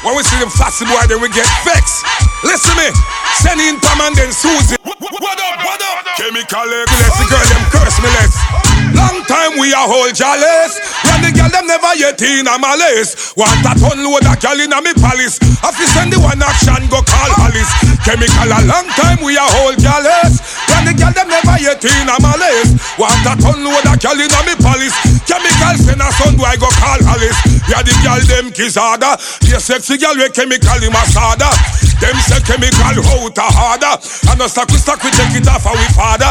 [0.04, 2.04] When we see them fussy boy, then we get vexed.
[2.44, 2.92] Listen me,
[3.40, 4.76] send in Tom and then Susie.
[4.84, 6.04] What up, what up?
[6.16, 8.73] Chemical let's the girl them curse me less.
[8.94, 10.78] Long time we a hold jealous.
[11.02, 13.34] When the girl them never yet in a malice.
[13.34, 15.38] Want a ton load a girl in a me palace.
[15.42, 17.70] If you send the one action, go call police.
[18.06, 20.38] Chemical a long time we a hold jealous.
[20.70, 22.78] When the girl them never yet in a malice.
[22.94, 24.94] Want a ton load a girl in a me palace.
[25.26, 27.38] Chemical send a son, do I go call Alice?
[27.66, 29.18] Yeah, the girl them kiss harder.
[29.48, 31.50] Yeah, sexy girl with chemical in masada.
[31.98, 33.94] Them say chemical out a harder.
[34.30, 36.30] And us stuck we stuck we take it off our father.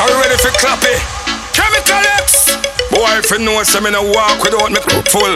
[0.00, 1.00] Are we ready for clap it?
[1.52, 2.56] Chemical X.
[2.90, 5.34] Boy, if you know some in a walk without me full.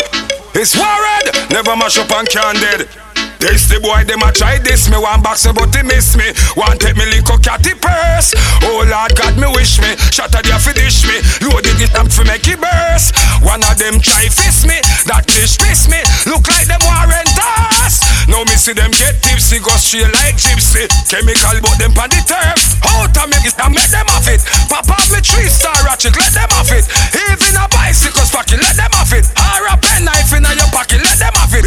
[0.55, 3.02] It's worried, never mash up and can dead.
[3.43, 4.95] This the boy, them a try this me.
[4.95, 6.31] One box but they miss me.
[6.55, 8.31] One take me little catty purse
[8.63, 9.99] Oh Lord God me wish me.
[10.15, 11.19] Shatter there fi dish me.
[11.43, 13.19] Loaded it up fi make it burst.
[13.43, 14.79] One of them try fist me.
[15.11, 15.99] That fish piss me.
[16.31, 17.35] Look like them warrant
[17.83, 17.99] us
[18.31, 19.59] Now me see them get tipsy.
[19.59, 20.87] Go straight like gypsy.
[21.11, 22.79] Chemical but them pan the turf.
[22.95, 24.39] Out of me I make them off it.
[24.71, 26.87] Pop off me three star ratchet Let them off it.
[27.11, 29.27] Even a bicycle's pocket Let them off it.
[29.35, 31.67] Or a pen knife in your pocket Let them off it.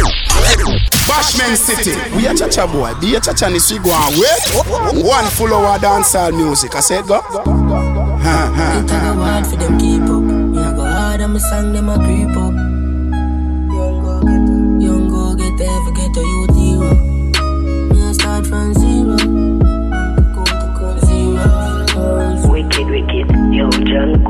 [1.04, 1.90] Bashman City.
[2.16, 2.94] We a chacha boy.
[3.00, 5.04] Be a chacha ni we go and wait.
[5.04, 6.74] One full hour dancehall music.
[6.76, 7.20] I said go.
[7.20, 8.78] Ha ha.
[8.78, 10.22] It a go for them keep up.
[10.22, 12.54] Me a go hard and me song them a creep up.
[13.74, 14.46] Young go get
[14.86, 16.94] young go get there, forget a youth hero.
[17.92, 19.16] Me a start from zero.
[20.34, 22.48] Go to go zero.
[22.48, 24.25] Wicked, wicked, yo, Jungle.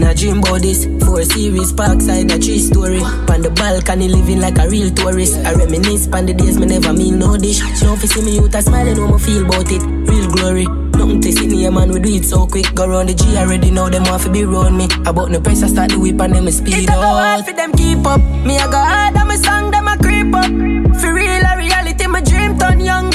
[0.00, 0.86] Me a dream about this.
[1.04, 3.00] Four series, parkside, a tree story.
[3.04, 5.36] On the balcony, living like a real tourist.
[5.44, 7.60] I reminisce on the days me never mean no dish.
[7.82, 9.82] Now if you see me youth, I smile and me feel about it.
[10.08, 10.64] Real glory.
[10.96, 12.74] Nothing to see me, man, we do it so quick.
[12.74, 14.88] Go round the G already know them want to be round me.
[15.04, 16.80] About no press, I start the whip and them speed up.
[16.80, 18.20] It go hard for them keep up.
[18.20, 20.48] Me I go hard and my song them a creep up.
[20.96, 23.09] For real, a reality, my dream turn young,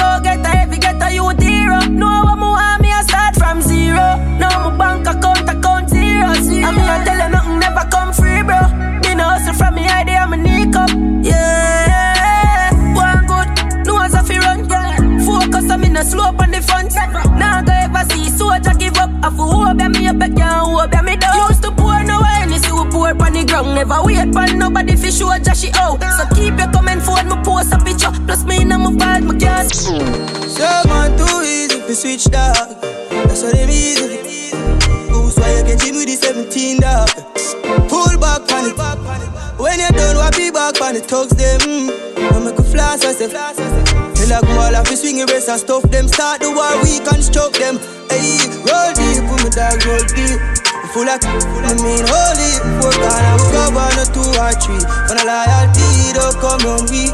[17.37, 19.09] Now go ever see soldier give up.
[19.23, 21.49] I feel hope ya me up, ya can't me down.
[21.49, 22.21] Used to pour no
[22.57, 23.75] see we pour on the ground.
[23.75, 26.01] Never wait for nobody fi show Joshy out.
[26.17, 28.11] So keep your comment phone, me post a picture.
[28.25, 29.85] Plus me in my bag, my gas.
[29.85, 32.55] So man, too easy fi switch dog.
[33.27, 34.51] That's what them easy.
[35.09, 37.09] Goose why you get in with the 17 dog.
[37.89, 38.75] Pull back on it.
[39.59, 41.89] When you done, what be back on the thugs them.
[42.17, 44.04] I make a flash, I say.
[44.25, 46.09] Tell a go all off the swing race and stuff them.
[46.09, 47.77] Start the war, we construct them.
[48.09, 50.41] Hey, roll deep, put me dog, roll deep.
[50.97, 52.51] Full of, I mean holy.
[52.81, 54.81] Four gone, we cover no two or three.
[54.81, 57.05] When a loyalty don't come on we.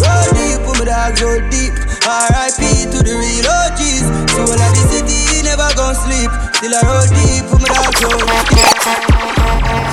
[0.00, 1.76] Roll deep, put me dog, roll deep.
[2.08, 2.88] R.I.P.
[2.88, 4.08] to the real OGs.
[4.32, 6.32] So when I the city, never gon' sleep.
[6.56, 9.25] Still I roll deep, put me dog, roll deep.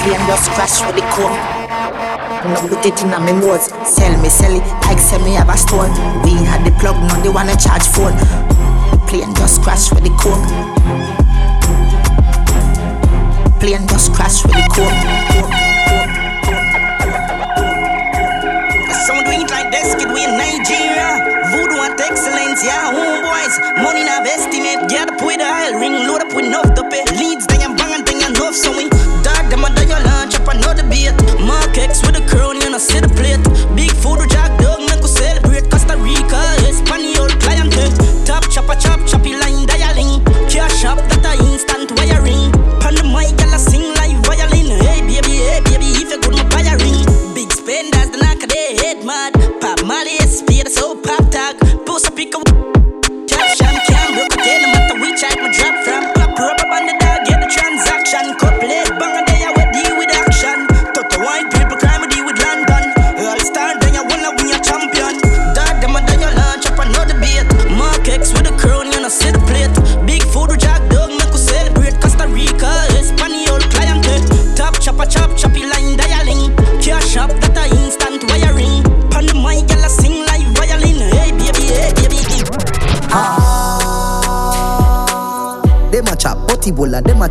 [0.03, 1.35] Flame just crash with the core.
[2.43, 3.71] No put it in a me notes.
[3.87, 5.87] Sell me, sell it like sell me have a store.
[6.23, 8.15] We had the plug, now they wanna charge phone.
[8.91, 10.43] The plane just crash with the core.
[13.59, 14.91] Plane just crash with the core.
[19.07, 21.23] Sound we like this kid, we in Nigeria.
[21.51, 23.55] Voodoo and excellence, yeah, homeboys.
[23.83, 27.03] Money now estimate, get up with oil ring, load up with enough to pay.
[27.15, 28.89] Leads, then you bang and then enough, so we
[29.23, 31.13] dog them and then you launch up another beat.
[31.39, 33.41] Mark X with a crown, you know, see the plate.
[33.75, 35.69] Big food, jack dog, make we celebrate.
[35.69, 37.93] Costa Rica, Espanol, clientele.
[38.25, 39.62] Top chopper, chop, choppy line,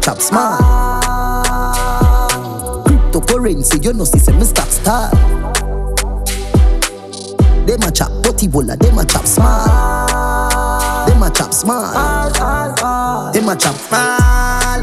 [0.03, 0.61] chop smart.
[2.87, 5.13] Cryptocurrency, you know, see, say me stop start.
[7.67, 11.07] Them a chop butty bola, them a chop small.
[11.07, 11.93] Them a chop small.
[13.33, 14.81] Them a chop small.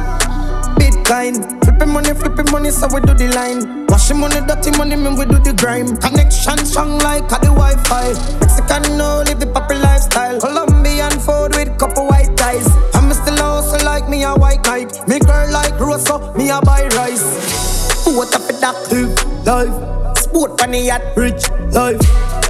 [0.80, 3.86] Bitcoin, flipping money, flipping money, so we do the line.
[3.88, 5.98] Washing money, dirty money, man, we do the grime.
[5.98, 8.14] Connection strong like a the Wi-Fi.
[8.40, 10.40] Mexican no live the poppy lifestyle.
[10.40, 12.70] Colombian food with couple white ties.
[14.10, 15.08] Me a white kite.
[15.08, 18.06] Me girl like Rosa, me a buy rice.
[18.06, 18.76] What up with that
[19.46, 20.18] live?
[20.18, 22.02] Sport on the yacht, rich life.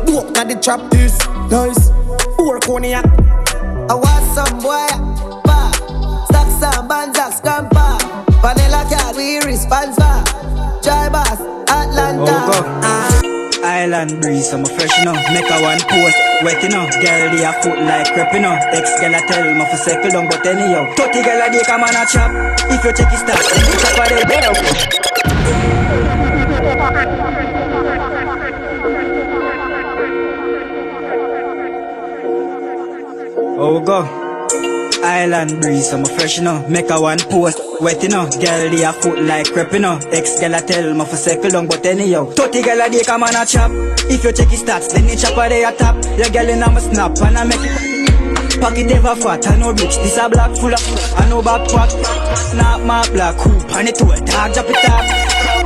[0.07, 1.17] Walk na the trap this
[1.51, 1.91] nice.
[2.37, 3.05] Four cognac.
[3.89, 4.87] I want some boy.
[5.43, 6.25] Pa.
[6.29, 7.97] Stack some bands, scamper.
[8.41, 10.23] Vanilla card, we response for.
[10.81, 12.39] Try boss, Atlanta.
[12.51, 13.08] Oh.
[13.63, 15.13] Island breeze, I'm a fresh, you know.
[15.33, 16.87] Make a one post, wet, you know.
[17.01, 18.55] Girl, they a foot like crep, you know.
[18.71, 20.85] Ex girl, I tell me for circle down, but anyhow.
[20.95, 22.31] 30 girl, I come on a chop.
[22.71, 23.39] If you check it, stop.
[23.81, 24.99] Chop a
[33.61, 34.18] Oh, go.
[35.03, 36.67] Island breeze, I'm a fresh, you know.
[36.67, 38.27] Make a one post, wet, you know.
[38.29, 39.99] Girl, they a foot like crep, you know.
[40.11, 42.25] Ex girl, I tell me for circle long, but anyhow.
[42.25, 43.71] 30 girl, a day come on a chop.
[44.11, 45.95] If you check his stats, then you chop a day a top.
[46.17, 48.59] Your girl in a snap, and I make.
[48.59, 49.95] Pocket ever fat, I know rich.
[50.03, 50.83] This a black full of,
[51.15, 51.91] I know backpack.
[52.35, 55.05] Snap my black hoop, and it to a dog, drop it up.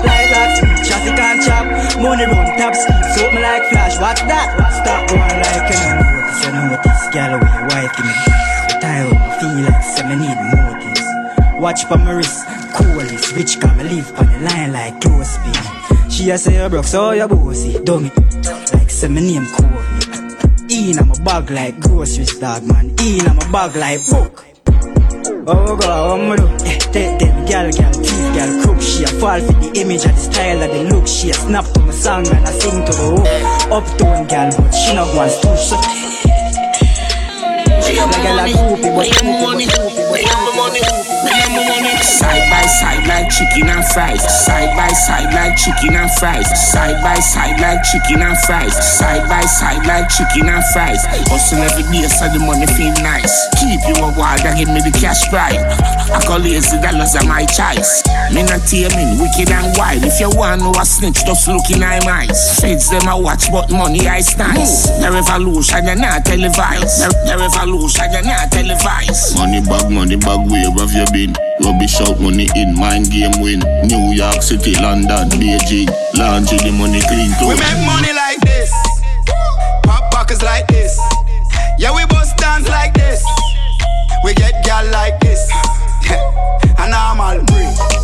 [0.03, 1.65] Like that, traffic and chop.
[2.01, 3.97] Money run top speed, so me like flash.
[3.99, 4.47] What's that?
[4.83, 5.71] Stop going like.
[5.71, 9.22] Cause I know what this girl with your wife give me style,
[9.53, 11.01] feel like say me need motives.
[11.61, 16.09] Watch for my wrist, coolest, rich come live on the line like close beam.
[16.09, 18.11] She a say you broke, so you bossy, dummy.
[18.73, 19.73] Like say me name Kobe.
[20.69, 22.93] In my bag like groceries, dog man.
[22.99, 24.45] In my bag like book.
[25.45, 26.65] Oh God, what me do?
[26.65, 28.81] Eh, take them gal, gal, tease gal, crook.
[28.81, 31.07] She a fall for the image and the style of the look.
[31.07, 33.71] She a snap to my song and I sing to the hook.
[33.71, 35.57] Uptown gal, but she not wants to.
[35.57, 36.12] So
[42.03, 44.21] Side by side like chicken and fries.
[44.45, 46.49] Side by side like chicken and fries.
[46.71, 48.73] Side by side like chicken and fries.
[48.97, 51.05] Side by side like chicken and fries.
[51.29, 53.47] Hustle every day so the money feel nice.
[53.61, 55.61] Keep you a wall and give me the cash prize.
[56.09, 58.01] I call lazy dollars are my choice.
[58.33, 60.03] Me not taming, wicked and wild.
[60.03, 62.59] If you want know a snitch, just look in my eyes.
[62.59, 64.89] Feds them I watch, but money I nice.
[64.97, 67.05] The revolution you not televised.
[67.05, 69.35] The, the revolution you not televised.
[69.35, 71.35] Money bag, money bag, where have you been?
[71.59, 73.59] Rubbish out money in, mind game win.
[73.83, 75.91] New York City, London, Beijing.
[76.15, 77.51] Laundry the money clean too.
[77.51, 78.71] We make money like this.
[79.83, 80.97] Pop pockets like this.
[81.77, 83.23] Yeah, we bust dance like this.
[84.23, 85.51] We get gal like this.
[86.79, 87.67] a normal breed.
[87.67, 88.02] Normal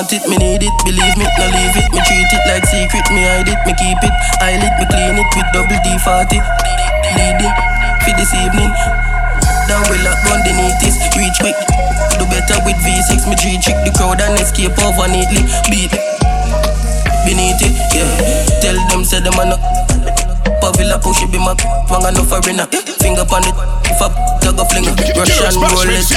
[0.00, 1.92] want it, me need it, believe me, no leave it.
[1.92, 4.14] Me treat it like secret, me hide it, me keep it.
[4.40, 6.40] Lit, me clean it with double D40.
[7.20, 7.54] Leading
[8.00, 8.72] for this evening.
[9.68, 11.58] Down we lock gun beneath this, reach quick.
[12.16, 15.44] Do better with V6, me G trick the crowd and escape over neatly.
[15.68, 15.92] Beat
[17.28, 18.08] beneath it, yeah.
[18.64, 19.79] Tell them, say them a
[20.60, 20.72] no.
[20.72, 21.56] Pavilla push it be my
[21.88, 22.66] wang enough foreigner.
[23.00, 23.56] Finger on it,
[23.88, 24.08] if I
[24.44, 26.12] dug a fling uh, Russian roulette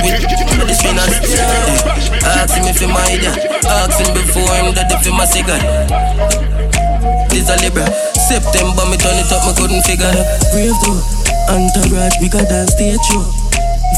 [0.59, 1.15] with the spinners.
[1.31, 2.43] Yeah.
[2.43, 3.31] Ask him if he my idea.
[3.65, 5.59] Ask him before him that if he my cigar.
[7.29, 7.87] This a Libra.
[8.23, 10.27] September me turn it up, me couldn't figure it.
[10.51, 10.99] Brave though,
[11.51, 13.23] entourage bigger than stage show.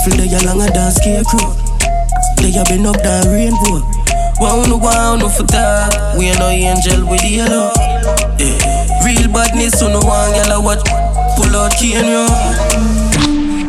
[0.03, 1.53] Feel the yellow dance scarecrow.
[2.37, 4.04] They have been up that rainbow.
[4.37, 6.15] Wow, no, wow, no for that.
[6.17, 7.71] We ain't no angel with the yellow.
[8.35, 9.05] Yeah.
[9.07, 10.83] Real badness, so no one yellow watch.
[11.39, 12.27] Pull out key and yo.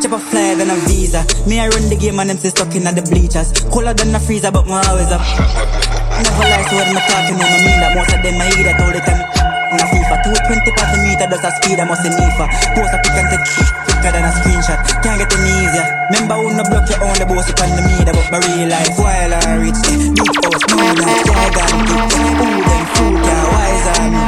[0.02, 1.22] Chip a flyer than a visa.
[1.46, 3.52] Me, I run the game and them stay stuck in the bleachers.
[3.70, 5.22] Cooler than a freezer, but me always up.
[6.18, 8.64] Never lie, so what I'm talking on, I mean that most of them I hear
[8.64, 9.35] that all the time.
[9.76, 12.48] On a FIFA, 220 per the meter, does a speed, I must see NIFA.
[12.72, 13.44] Post a pic and take
[13.84, 14.80] quicker than a screenshot.
[15.04, 15.84] Can't get any easier.
[16.08, 18.72] Remember who no block your own, the boss up on the meter, but my real
[18.72, 22.08] life, while I reach big house, no like gigantic.
[22.40, 24.24] Who them fool, can wise on me.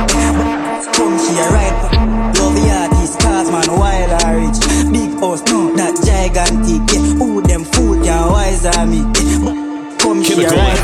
[0.92, 1.80] Come she a ride,
[2.36, 4.60] love the artist, cause man, while I reach
[4.92, 6.84] big house, no that gigantic.
[6.92, 9.00] Yeah, who them fool, can wise on me.
[9.16, 10.76] Yeah, come she a ride.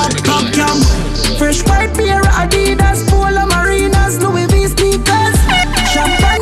[0.00, 5.36] Up, up, Fresh white pair Adidas, Polo Marinas, Louis V sneakers.
[5.92, 6.33] Champagne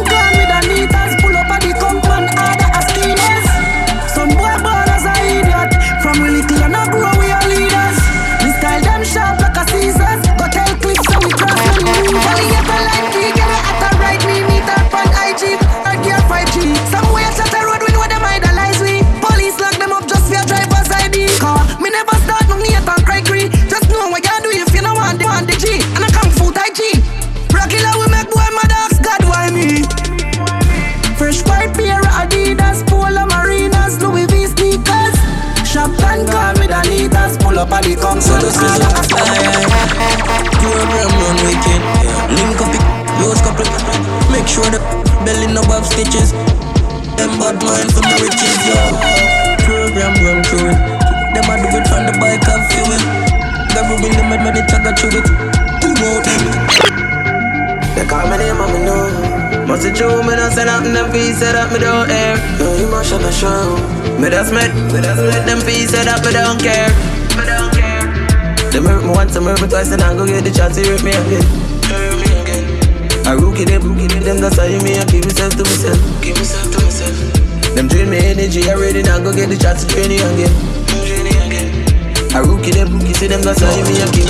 [45.92, 46.32] stitches.
[47.20, 48.80] Them bad mind for the riches, yo.
[49.64, 50.78] Program run through it.
[51.36, 53.02] Them a do it from the bike and fuel.
[53.72, 55.26] The ruin them and the chugga chew it.
[55.84, 56.42] Who know them?
[57.94, 59.32] They call my name, I'm know.
[59.66, 62.74] Must it true, me not say nothing, them fees say up, me don't air No
[62.74, 63.78] emotion, no show
[64.18, 66.90] Me just met, me just met them fees say up, me don't care
[67.38, 68.02] Me don't care
[68.72, 70.82] Them hurt me once, them hurt me twice, and I go get the chance to
[70.82, 71.61] Hurt me again
[73.32, 75.96] I rookie them, rookie them, that's how you me, I keep myself to myself.
[76.20, 77.16] Keep myself to myself.
[77.72, 80.52] Them drain me energy, I ready now go get the chance to train you again.
[81.08, 81.68] Train you again.
[82.36, 84.28] I rookie them, rookie see them, that's how you me, I keep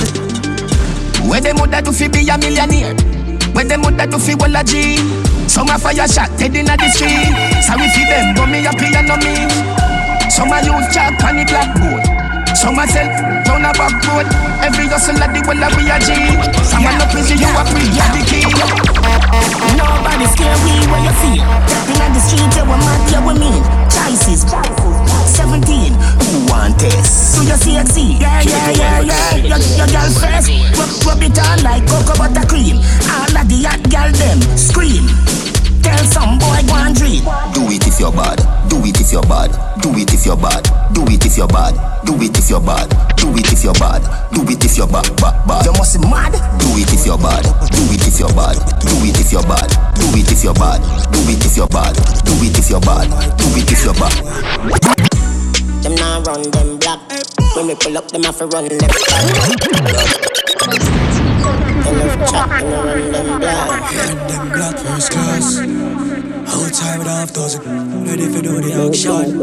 [1.27, 2.95] Where them would to fi be a millionaire
[3.51, 4.95] where them would do fi well a G
[5.51, 7.27] Some a fire shot dead inna the street.
[7.59, 9.35] Sorry fi them but me happy and no me.
[10.31, 12.12] Some a use chalk on the blackboard
[12.63, 13.11] Some a sell
[13.43, 14.23] down a back road
[14.63, 16.15] Every hustle a the well a we a G
[16.63, 18.47] Some a no prison you a free a the key
[19.75, 21.43] Nobody scare me where you feel
[21.91, 25.91] Inna the street you a mad you a mean Choices 17
[26.23, 27.35] Who want this?
[27.35, 28.15] Do you see it see?
[28.23, 30.47] Yeah yeah yeah yeah Your, your girl first
[30.79, 32.79] rub, rub it on like cocoa buttercream
[33.11, 35.11] All of the hot girl them scream
[35.83, 38.39] Tell some boy go and dream Do it if you're bad.
[38.69, 39.51] Do it if you're bad.
[39.83, 40.63] Do it if you're bad.
[40.93, 41.92] Do it if you're bad.
[42.05, 42.89] Do it if you're bad.
[43.15, 44.03] Do it if you're bad.
[44.33, 45.07] Do it if you're bad.
[45.17, 45.65] Bad bad.
[45.65, 46.33] You must be mad.
[46.59, 47.43] Do it if you're bad.
[47.71, 48.57] Do it if you're bad.
[48.83, 49.69] Do it if you're bad.
[49.95, 50.81] Do it if you're bad.
[51.11, 51.95] Do it if you're bad.
[52.25, 53.07] Do it if you're bad.
[53.37, 54.13] Do it if you're bad.
[55.83, 56.99] Them now run them black.
[57.55, 59.23] When we pull up, them have to run left back.
[61.83, 63.69] Them left chat, them a run them black.
[63.93, 65.59] Run them black first class.
[66.47, 68.05] Whole Outside with half dozen.
[68.05, 69.39] Ready for do the action.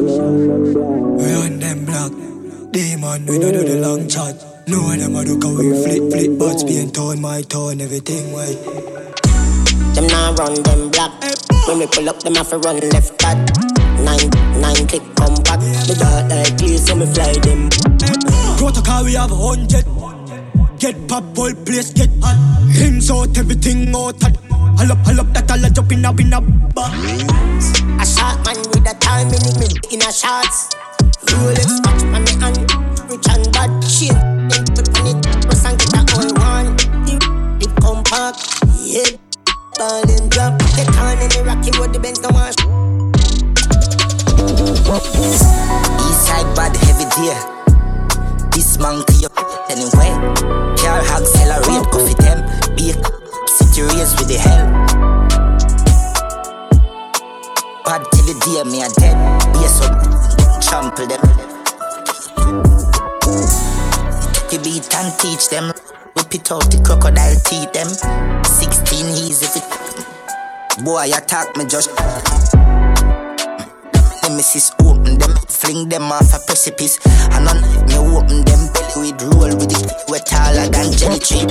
[1.16, 2.39] Run them black.
[2.72, 4.36] Demon, we don't do the long chat.
[4.68, 8.32] No one them a do cause we flip, flip, but being tone, my tone, everything
[8.32, 8.54] way.
[9.98, 11.10] Them now run them black.
[11.66, 13.36] When we pull up, them have to run left back.
[14.06, 14.30] Nine,
[14.62, 15.58] nine click come back.
[15.58, 17.70] The dark like clear, so me fly them.
[18.56, 19.84] Protocol, we have a hundred.
[20.78, 22.38] Get pop, whole place get hot.
[22.78, 24.36] Rims out, everything out hot.
[24.78, 26.40] Hull up, hull up, that all a jump in a, in a
[26.70, 26.86] bar.
[27.98, 30.70] A shot man with a time in the mid in a shots.
[31.26, 32.02] Rolex watch
[39.80, 40.60] Ball and drop,
[41.00, 42.52] on in the rocky road, the Benz no wash.
[46.04, 47.40] Eastside bad heavy deer.
[48.52, 49.32] This monkey up
[49.70, 50.12] anyway.
[50.76, 52.44] Car accelerate, coffee them.
[52.76, 52.92] Be
[53.80, 54.68] race with the hell.
[57.82, 59.16] Bad till the day me a dead.
[59.54, 59.88] Be a so
[60.60, 61.22] trample them.
[64.50, 65.72] The beat and teach them.
[66.30, 67.90] Whip it out the crocodile teeth them.
[68.46, 70.84] 16 easy if it.
[70.84, 71.90] Boy attack me just.
[71.90, 72.22] Mm.
[74.22, 77.02] Nemesis open them, fling them off a precipice.
[77.34, 81.50] And on me open them belly with roll with it, wet taller than jelly tree.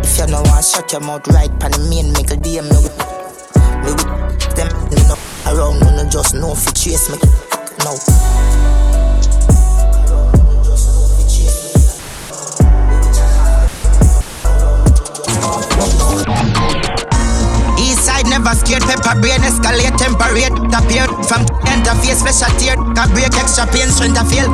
[0.00, 2.80] If you no want shut your mouth right, pan the main make a DM me
[2.80, 5.20] with me with them me no
[5.52, 7.18] around me no just know fi chase me
[7.84, 7.92] no.
[18.36, 21.40] Never scared, pepper brain escalate, temperate, appear from
[21.72, 24.52] interface, special tear, a break extra pain, strength of feel.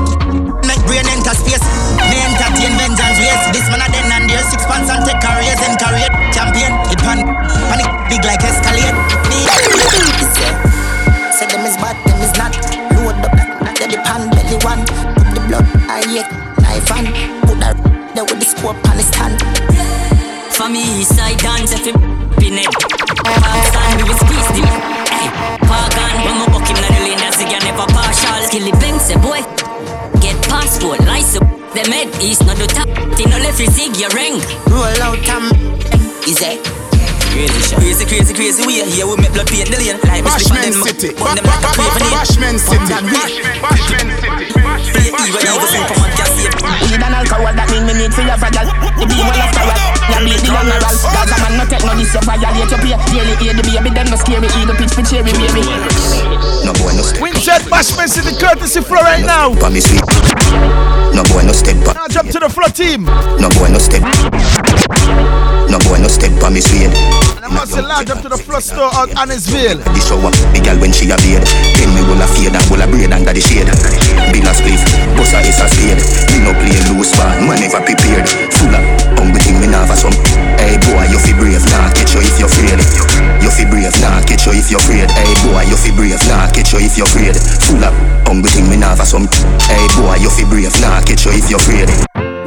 [0.62, 1.62] Make brain enter space,
[2.06, 3.42] me entertain vengeance ways.
[3.50, 6.12] This man a then and there, six pants and take raise and it.
[6.30, 8.94] Champion, it pan, panic big like escalate.
[11.34, 12.54] Say, them is bad, them is not.
[12.94, 13.34] Load up,
[13.74, 14.86] they the pan, belly one.
[15.18, 16.30] Put the blood, I hate,
[16.62, 17.10] knife and
[17.42, 17.74] put that
[18.14, 18.92] there with the scope on.
[20.54, 22.70] For me, side dance if you pin it.
[23.22, 24.68] Pakistan, we will squeeze them.
[25.10, 25.28] Hey,
[25.64, 28.40] Pagan, when we walk him na the lane, that's again never partial.
[28.48, 29.40] Skilly bang, say boy,
[30.20, 31.44] get passport, license.
[31.72, 32.88] Them head east, no do tap.
[33.16, 34.40] They no left, you zig your ring.
[34.68, 35.48] Roll out, um,
[36.28, 36.60] is it?
[37.32, 37.80] Crazy shot.
[37.80, 38.84] Crazy, crazy, crazy way.
[38.90, 39.96] Here we make blood paint the lane.
[40.04, 40.84] Like we slip Bashman.
[40.84, 41.08] City.
[41.16, 42.12] Put them like a craven.
[42.12, 44.11] Bashman City.
[44.92, 46.54] Play evil, evil, Superman can't save.
[46.62, 48.68] Weed and alcohol, that mean me need for your fragile
[49.00, 49.80] The beam well after all,
[50.12, 53.34] ya bleed the general Gaza man no take no this, you violate your pay Daily
[53.40, 55.62] hear the baby, then no scary Eat the pitch for cherry, baby
[56.62, 57.22] No boy no step.
[57.22, 59.54] Winshead Bashman City courtesy floor right now.
[59.54, 60.02] Pa me sweet.
[61.14, 61.96] No boy no step back.
[61.96, 63.04] Now jump to the floor team.
[63.40, 64.02] No boy no step.
[65.88, 66.92] Boy no step by me swing.
[67.36, 69.82] And I must say, large up to the floor store out Annisville.
[69.82, 71.42] The show up, the girl when she a beard.
[71.76, 73.66] Then me roll a fade and roll a braid under the shade.
[74.30, 74.82] Bill a spliff,
[75.18, 76.00] boss a is a spade.
[76.32, 78.26] Me no play loose man, man never prepared.
[78.54, 78.82] Full of
[79.18, 80.14] hungry thing me never some.
[80.60, 82.78] Hey boy, you fi brave, nah catch you if you're afraid.
[83.42, 85.10] You fi brave, nah catch you if you're afraid.
[85.10, 87.34] Hey boy, you fi brave, nah catch you if you're afraid.
[87.66, 89.26] Full of hungry thing me never some.
[89.66, 91.90] Hey boy, you fi brave, nah catch you if you're afraid.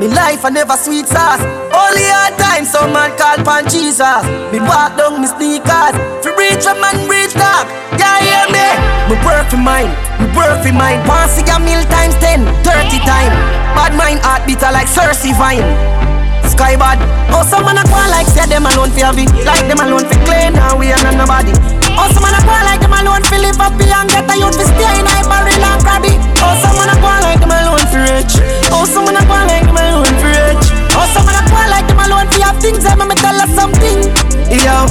[0.06, 1.41] Me life a never sweet sauce.
[1.74, 4.22] Only hard time some man call pan Jesus.
[4.53, 5.97] Me walk down me sneakers.
[6.22, 7.66] Fi reach a man reach dog.
[7.97, 8.70] Yeah, hear me?
[9.10, 9.89] Me work for mine.
[10.22, 11.01] Me work for mine.
[11.10, 13.34] One see a meal times ten, thirty time.
[13.74, 15.66] Bad mind heart bitter like cerasee vine.
[16.45, 17.01] Sky bad.
[17.34, 19.34] Oh, some man a go like say them alone fi have it.
[19.41, 21.49] Like them alone fi clean now we are not nobody.
[22.14, 24.64] Some man a go like them alone fi live up and get a youth fi
[24.68, 26.16] stay in a barrel and crabby.
[26.43, 28.34] Oh, some man a go like them alone fi rich.
[28.86, 30.66] Some man a go like them alone fi rich.
[31.14, 32.86] Some man a go like them alone fi have things.
[32.86, 34.12] I'ma me tell us something.
[34.52, 34.88] Yo.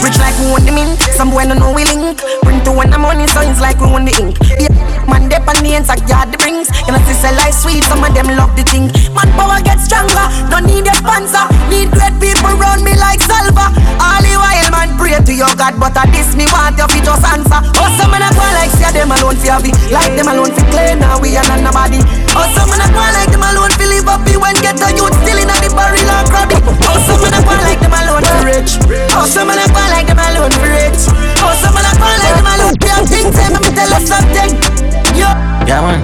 [0.00, 2.16] Rich like we own the mint, some boy no know we link.
[2.40, 4.32] Bring to one the money, so it's like we own the ink.
[4.56, 4.72] Yeah,
[5.04, 6.72] man, dep on the ends, like yard the rings.
[6.88, 8.88] You know, sister life sweet, some of them love the thing.
[9.12, 11.44] Man, power get stronger, don't need a sponsor.
[11.68, 13.76] Need great people round me like Salva.
[14.00, 14.24] All
[15.10, 17.58] pray to your God, but I this me want your feet just answer.
[17.82, 20.62] Oh, some man a go like say them alone have it, like them alone fi
[20.70, 21.98] clean now we are not nobody.
[22.38, 25.10] Oh, some man a go like them alone fi live up when get the youth
[25.18, 26.56] still in the barrel and crabby.
[26.86, 28.78] Oh, some man a go like them alone fi rich.
[29.10, 31.02] Oh, some man a go like them alone fi rich.
[31.42, 33.34] Oh, some man a go like them alone fi have things.
[33.34, 34.50] Say me tell you something.
[35.18, 35.26] Yo.
[35.66, 36.00] Yeah, man.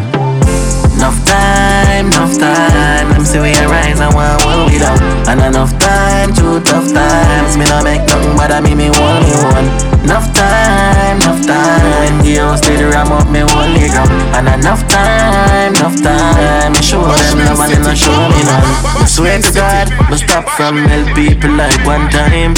[0.98, 3.05] Enough time, enough time.
[3.16, 5.00] Them say we arise and want what we down.
[5.24, 7.56] And enough time, two tough times.
[7.56, 9.68] Me no make nothing but I me me one, me one.
[10.04, 12.20] Enough time, enough time.
[12.20, 14.12] The house did ram up me one leg up.
[14.36, 16.76] And enough time, enough time.
[16.76, 18.68] Me show them love and not show me none.
[19.00, 22.52] I swear to God, me stop from help people like one time.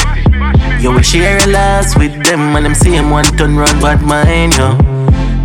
[0.82, 4.58] Yo, we share a loss with them and them same one turn run bad mind,
[4.58, 4.97] yo.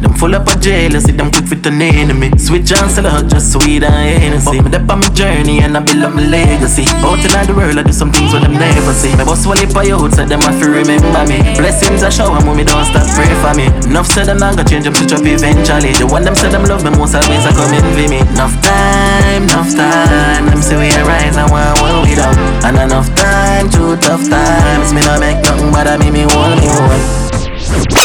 [0.04, 2.28] Them full up of jealousy, them quick fit an enemy.
[2.36, 4.60] Switch on sell just sweet and Hennessy.
[4.60, 6.84] But me up on my journey and I build up my legacy.
[7.08, 9.16] Out in the world, I do some things with them never see.
[9.16, 11.39] My boss will for youth, so them have to remember me.
[11.56, 13.72] Blessings I shower, mommy don't stop pray for me.
[13.88, 15.95] Enough said them not gonna change them to chop eventually.
[15.95, 18.20] The one them said them love me most always I come envy me.
[18.36, 20.51] Enough time, enough time.
[20.51, 22.36] Them say we arise and want what we done.
[22.68, 24.91] And enough time, two tough times.
[24.91, 28.03] Me not make nothing but I me me one, me one.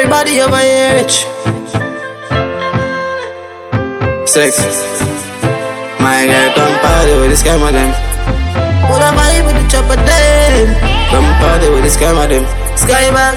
[0.00, 1.28] Everybody over here rich.
[4.24, 4.56] Sex.
[6.00, 7.92] My girl come party with this camera them.
[8.88, 10.72] Put a vibe with the chopper them.
[11.12, 12.48] Come party with this camera them.
[12.80, 13.36] Sky back.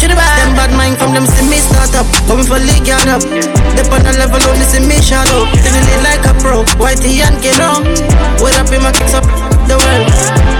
[0.00, 0.16] To the.
[0.16, 2.08] Them bad mind from them see me start up.
[2.24, 3.20] Coming for league yard up.
[3.20, 5.44] They on the level only see me shadow.
[5.60, 6.64] Feeling like a pro.
[6.80, 7.84] Whitey and get on.
[8.40, 9.28] Wait up in my kicks up
[9.68, 10.08] the world.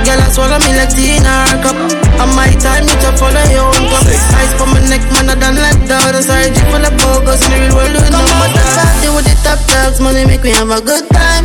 [0.05, 2.05] Girl, I swallow me like tea in her cup.
[2.17, 4.09] And my time, you to follow your own cup.
[4.41, 6.55] Ice for my neck, man, I done like the other side.
[6.55, 9.61] G for the bogus, in the real world, we know my party with the top
[9.69, 10.01] dogs.
[10.01, 11.45] Money make me have a good time.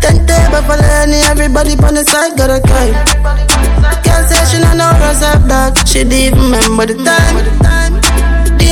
[0.00, 2.60] Ten table for any, everybody on the side got a.
[4.04, 5.76] Can't say she not know herself, dog.
[5.88, 7.95] She didn't remember the time.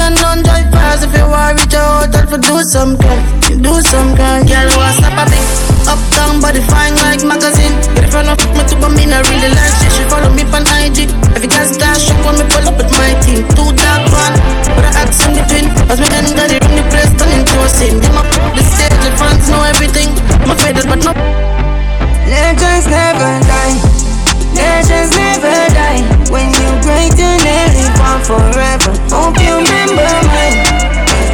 [0.04, 3.24] The unknown drive fast if you want reach a hotel for do some crime.
[3.48, 4.44] You do some crime.
[4.44, 5.40] Girl, what's up a bit?
[5.88, 7.72] Uptown body fine like magazine.
[7.96, 9.96] Get in front of me to me, I really like shit.
[9.96, 11.08] She follow me on IG.
[11.32, 13.48] If you can't start shop when me pull up with my team.
[13.56, 14.36] Two dark one,
[14.76, 15.72] but I ask in between.
[15.88, 17.96] As me then got it in the place, turn into a scene.
[17.96, 20.12] Them up the stage, the fans know everything.
[20.44, 21.16] My faded, but no.
[22.28, 24.03] Legends never die.
[24.54, 26.02] Legends never die.
[26.30, 28.92] When you break, you never live on forever.
[29.10, 30.58] Hope you remember mine.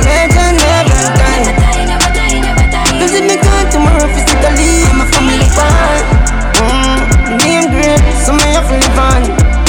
[0.05, 1.71] Legend never die.
[2.99, 6.05] Cause if me gone tomorrow physically, I'm a family one.
[6.61, 7.01] Mm,
[7.45, 9.23] name great, so me have to live on.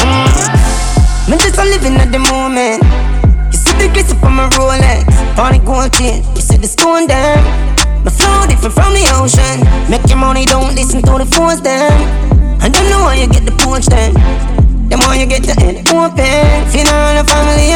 [0.04, 1.30] Mm.
[1.30, 2.84] Me just a living at the moment.
[3.52, 5.08] You see the glitter from my Rolex,
[5.40, 6.24] on the gold chain.
[6.36, 7.38] You see the stone there.
[8.04, 9.64] My flow different from the ocean.
[9.90, 12.41] Make your money, don't listen to the phones them.
[12.70, 14.14] Don't know how you get the punch then.
[14.90, 16.70] The more you get the end open.
[16.70, 17.74] Funeral family,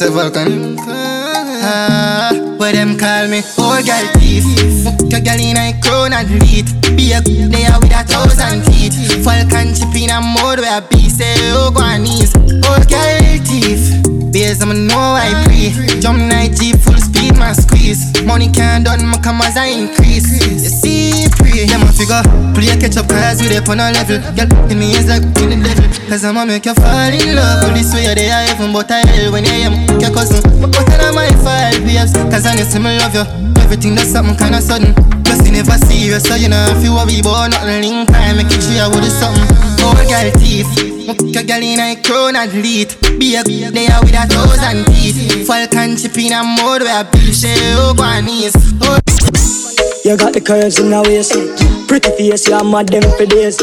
[0.00, 0.06] me.
[0.06, 0.76] Is me a Vulcan?
[1.62, 4.44] Ah, when So them call me old girl thief.
[4.84, 6.66] Fuck your girl in a crown and lead.
[6.96, 8.96] Be a they are with a thousand teeth.
[9.24, 12.34] Falcon chip in a mode where be say oh knees.
[12.36, 14.32] Old girl thief.
[14.32, 16.00] Base I'ma know I pre.
[16.00, 18.22] Jump night jeep full speed my squeeze.
[18.24, 20.30] Money can't done my come as I increase.
[20.46, 21.66] You see pre.
[21.66, 22.22] Them a figure
[22.54, 24.18] play catch up cause we dey on a level.
[24.34, 25.86] Girl in me is like in the devil.
[26.08, 27.64] Cause I'ma make you fall in love.
[27.70, 30.42] With this way they are heaven but I hell when you am your cousin.
[30.60, 32.12] But what am my fault babes?
[32.32, 33.24] Cause I know me love you.
[33.62, 34.94] Everything that's something kinda sudden.
[35.24, 38.50] Plus you never serious so you know if you worry about nothing link time make
[38.50, 39.46] it sure with something.
[39.84, 40.66] Old girl teeth.
[41.06, 42.94] Fuck your girl in a crown and lead.
[43.18, 45.46] Be a they are with a thousand teeth.
[45.46, 48.54] Falcon chip in a mode where beef say oh go on knees.
[50.04, 51.36] You got the curves in the waist.
[51.86, 53.58] Pretty face, you're mad them for days.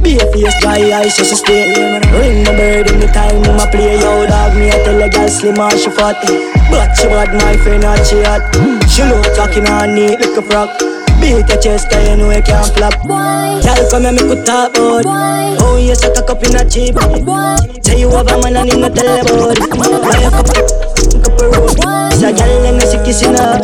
[0.00, 1.74] Be a face, dry eyes, just a stay.
[2.16, 4.56] Ring the bird in the time, I'ma play yo dog.
[4.56, 6.16] Me, I tell a girl slim or she fat.
[6.70, 8.40] But she bad, my friend, not she hot.
[8.88, 10.70] She look talking on neat like a frog.
[11.20, 12.96] Beat your chest, I know you can't flop.
[13.04, 15.04] Girl, come here, me could talk about.
[15.60, 16.96] Oh, you suck a cup in a cheap.
[17.84, 19.58] Say you have a man and him not tell about.
[20.00, 22.09] Buy a cup, cup of road.
[22.20, 23.56] Say a girl and she kissing her.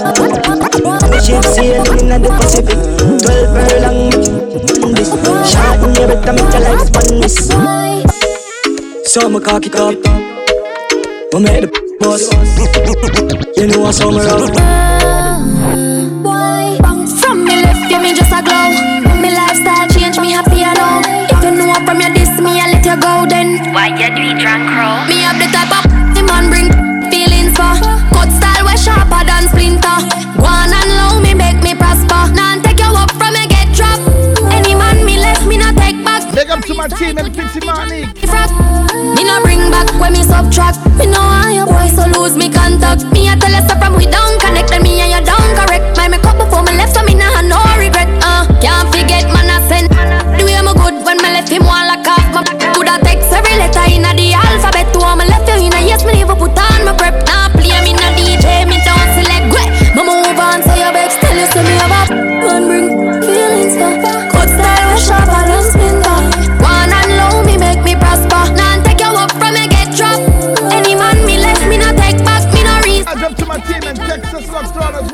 [1.20, 2.78] Ship sailing in the Pacific.
[3.20, 4.08] Twelve furlong,
[4.94, 5.12] this
[5.52, 7.36] shot in your better make your life spun this.
[9.12, 9.92] So I'ma cock it up.
[11.34, 12.32] We make the boss.
[13.58, 14.48] You know I saw me rough.
[17.20, 18.72] From me left, you me just a glow.
[19.20, 21.04] Me lifestyle change, me happy alone.
[21.28, 23.74] If you know from your diss me, I let you go then.
[23.74, 25.15] Why you do drunk crow?
[36.66, 38.02] To my team and Pixie Money.
[39.14, 40.82] Me no bring back when me subtract.
[40.98, 43.06] Me know how your boy so lose me contact.
[43.14, 45.96] Me a tell you stop from we down connect and me and you down correct.
[45.96, 48.10] My make up before me left so me nah no regret.
[48.18, 49.90] Uh, can't forget man I send.
[49.94, 52.42] The way me good when me left him one like off my
[52.74, 54.90] Coulda text every letter in the alphabet.
[54.94, 57.14] To all me left you in a yes me never put on my prep.
[57.30, 58.55] Nah play me na DJ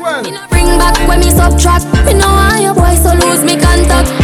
[0.03, 0.25] 12.
[0.25, 1.85] Me not bring back when me subtract.
[2.05, 4.22] Me know why your boy so lose me contact.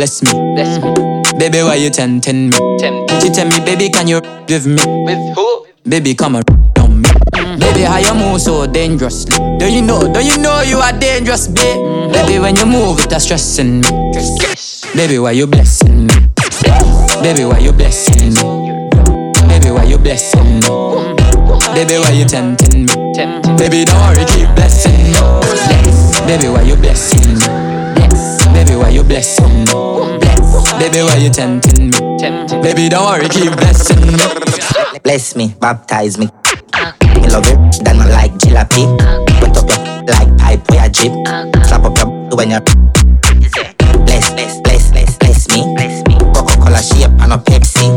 [0.00, 0.32] Bless me.
[0.54, 0.94] Bless me.
[1.38, 2.56] Baby, why you tempting me?
[3.20, 4.80] She tell me, baby, can you with me?
[5.04, 5.66] With who?
[5.84, 6.42] Baby, come on
[6.80, 7.08] on me.
[7.60, 9.36] Baby, how you move so dangerously?
[9.58, 10.00] Don't you know?
[10.10, 11.76] Don't you know you are dangerous, babe?
[11.76, 12.12] Mm-hmm.
[12.12, 13.88] Baby, when you move, it's stressing me.
[14.96, 16.14] Baby, why you blessing me?
[17.20, 18.88] Baby, why you blessing me?
[19.52, 21.12] Baby, why you blessing me?
[21.76, 22.94] Baby, why you tempting me?
[23.60, 25.20] Baby, don't worry, keep blessing me.
[26.24, 27.69] Baby, why you blessing me?
[29.10, 30.78] Baby, blessing me?
[30.78, 32.62] Baby, why you tempting me?
[32.62, 34.14] Baby, don't worry, keep blessing me.
[35.02, 36.26] Bless me, baptize me.
[37.16, 38.86] Me love it, then I like jalopy.
[39.42, 41.10] Wet up your like pipe where I drip.
[41.66, 42.60] Slap up your when you
[44.06, 45.62] bless, bless, bless, bless, bless me.
[46.32, 47.90] Coca-Cola shape and a Pepsi.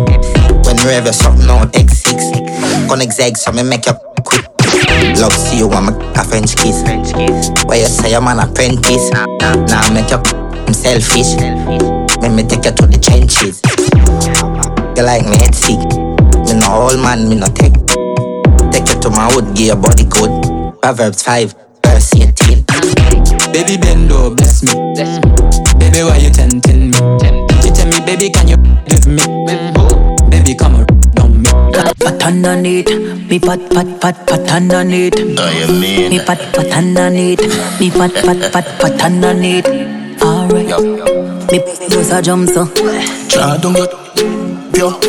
[0.66, 2.90] When me rev you something on X6.
[2.90, 3.94] Connect zeg so me make you
[4.26, 4.48] quick.
[5.22, 6.82] Love see you want me a French kiss.
[7.68, 9.12] Where you say I'm an apprentice.
[9.12, 11.36] Now make you I'm selfish.
[12.22, 13.62] Let me take you to the trenches.
[14.96, 15.80] You like me head sick.
[16.48, 17.74] Me no old man, me no take.
[18.72, 20.32] Take you to my wood, give your body good.
[20.82, 21.56] Proverbs 5,
[21.86, 22.64] verse 18.
[23.52, 24.74] Baby Bendo, bless me.
[25.80, 26.98] Baby, why you tempting me?
[27.62, 28.58] She tell me, baby, can you
[28.90, 29.22] with me?
[29.22, 30.30] Mm-hmm.
[30.30, 30.86] Baby, come on,
[31.22, 31.50] on me.
[32.00, 32.90] Pat underneath,
[33.30, 35.14] me pat pat pat pat underneath.
[35.18, 36.10] I mean.
[36.10, 37.42] Me pat pat underneath,
[37.80, 39.68] me pat pat pat pat underneath.
[40.54, 41.60] Me
[41.96, 42.66] was a jump so.
[43.28, 43.92] Try don't get
[44.78, 45.00] yo.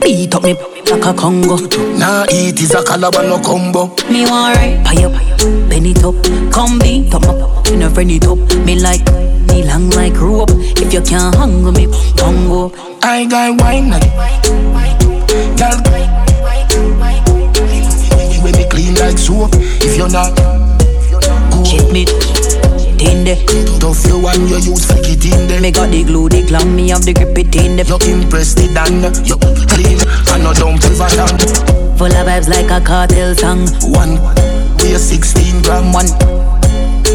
[0.00, 1.56] Beat up me like a Congo.
[1.98, 3.94] Nah, eat is a calabar no combo.
[4.10, 5.12] Me want right, pay up,
[5.68, 6.14] bend it up,
[6.50, 8.38] come beat up my in a friend it up.
[8.64, 9.04] Me like
[9.48, 10.50] me long like rope.
[10.50, 11.86] If you can't hang with me,
[12.16, 12.72] bongo.
[13.08, 13.90] I got wine
[15.56, 15.78] Girl
[18.42, 20.36] When me clean like soap If you're not
[21.64, 22.04] Check me
[23.02, 23.40] in there.
[23.78, 26.74] Tough you one you use flick it in there Me got the glue, the glam,
[26.76, 27.86] me have the grip it in there.
[27.86, 29.36] You impressed it and you
[29.70, 30.00] clean
[30.32, 31.38] And no dump ever down
[31.96, 33.66] Full of vibes like a cartel song.
[33.92, 34.20] One,
[34.82, 36.06] we a 16 gram One,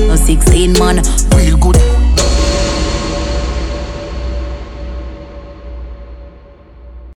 [0.07, 1.01] no 16 man.
[1.35, 2.00] Real good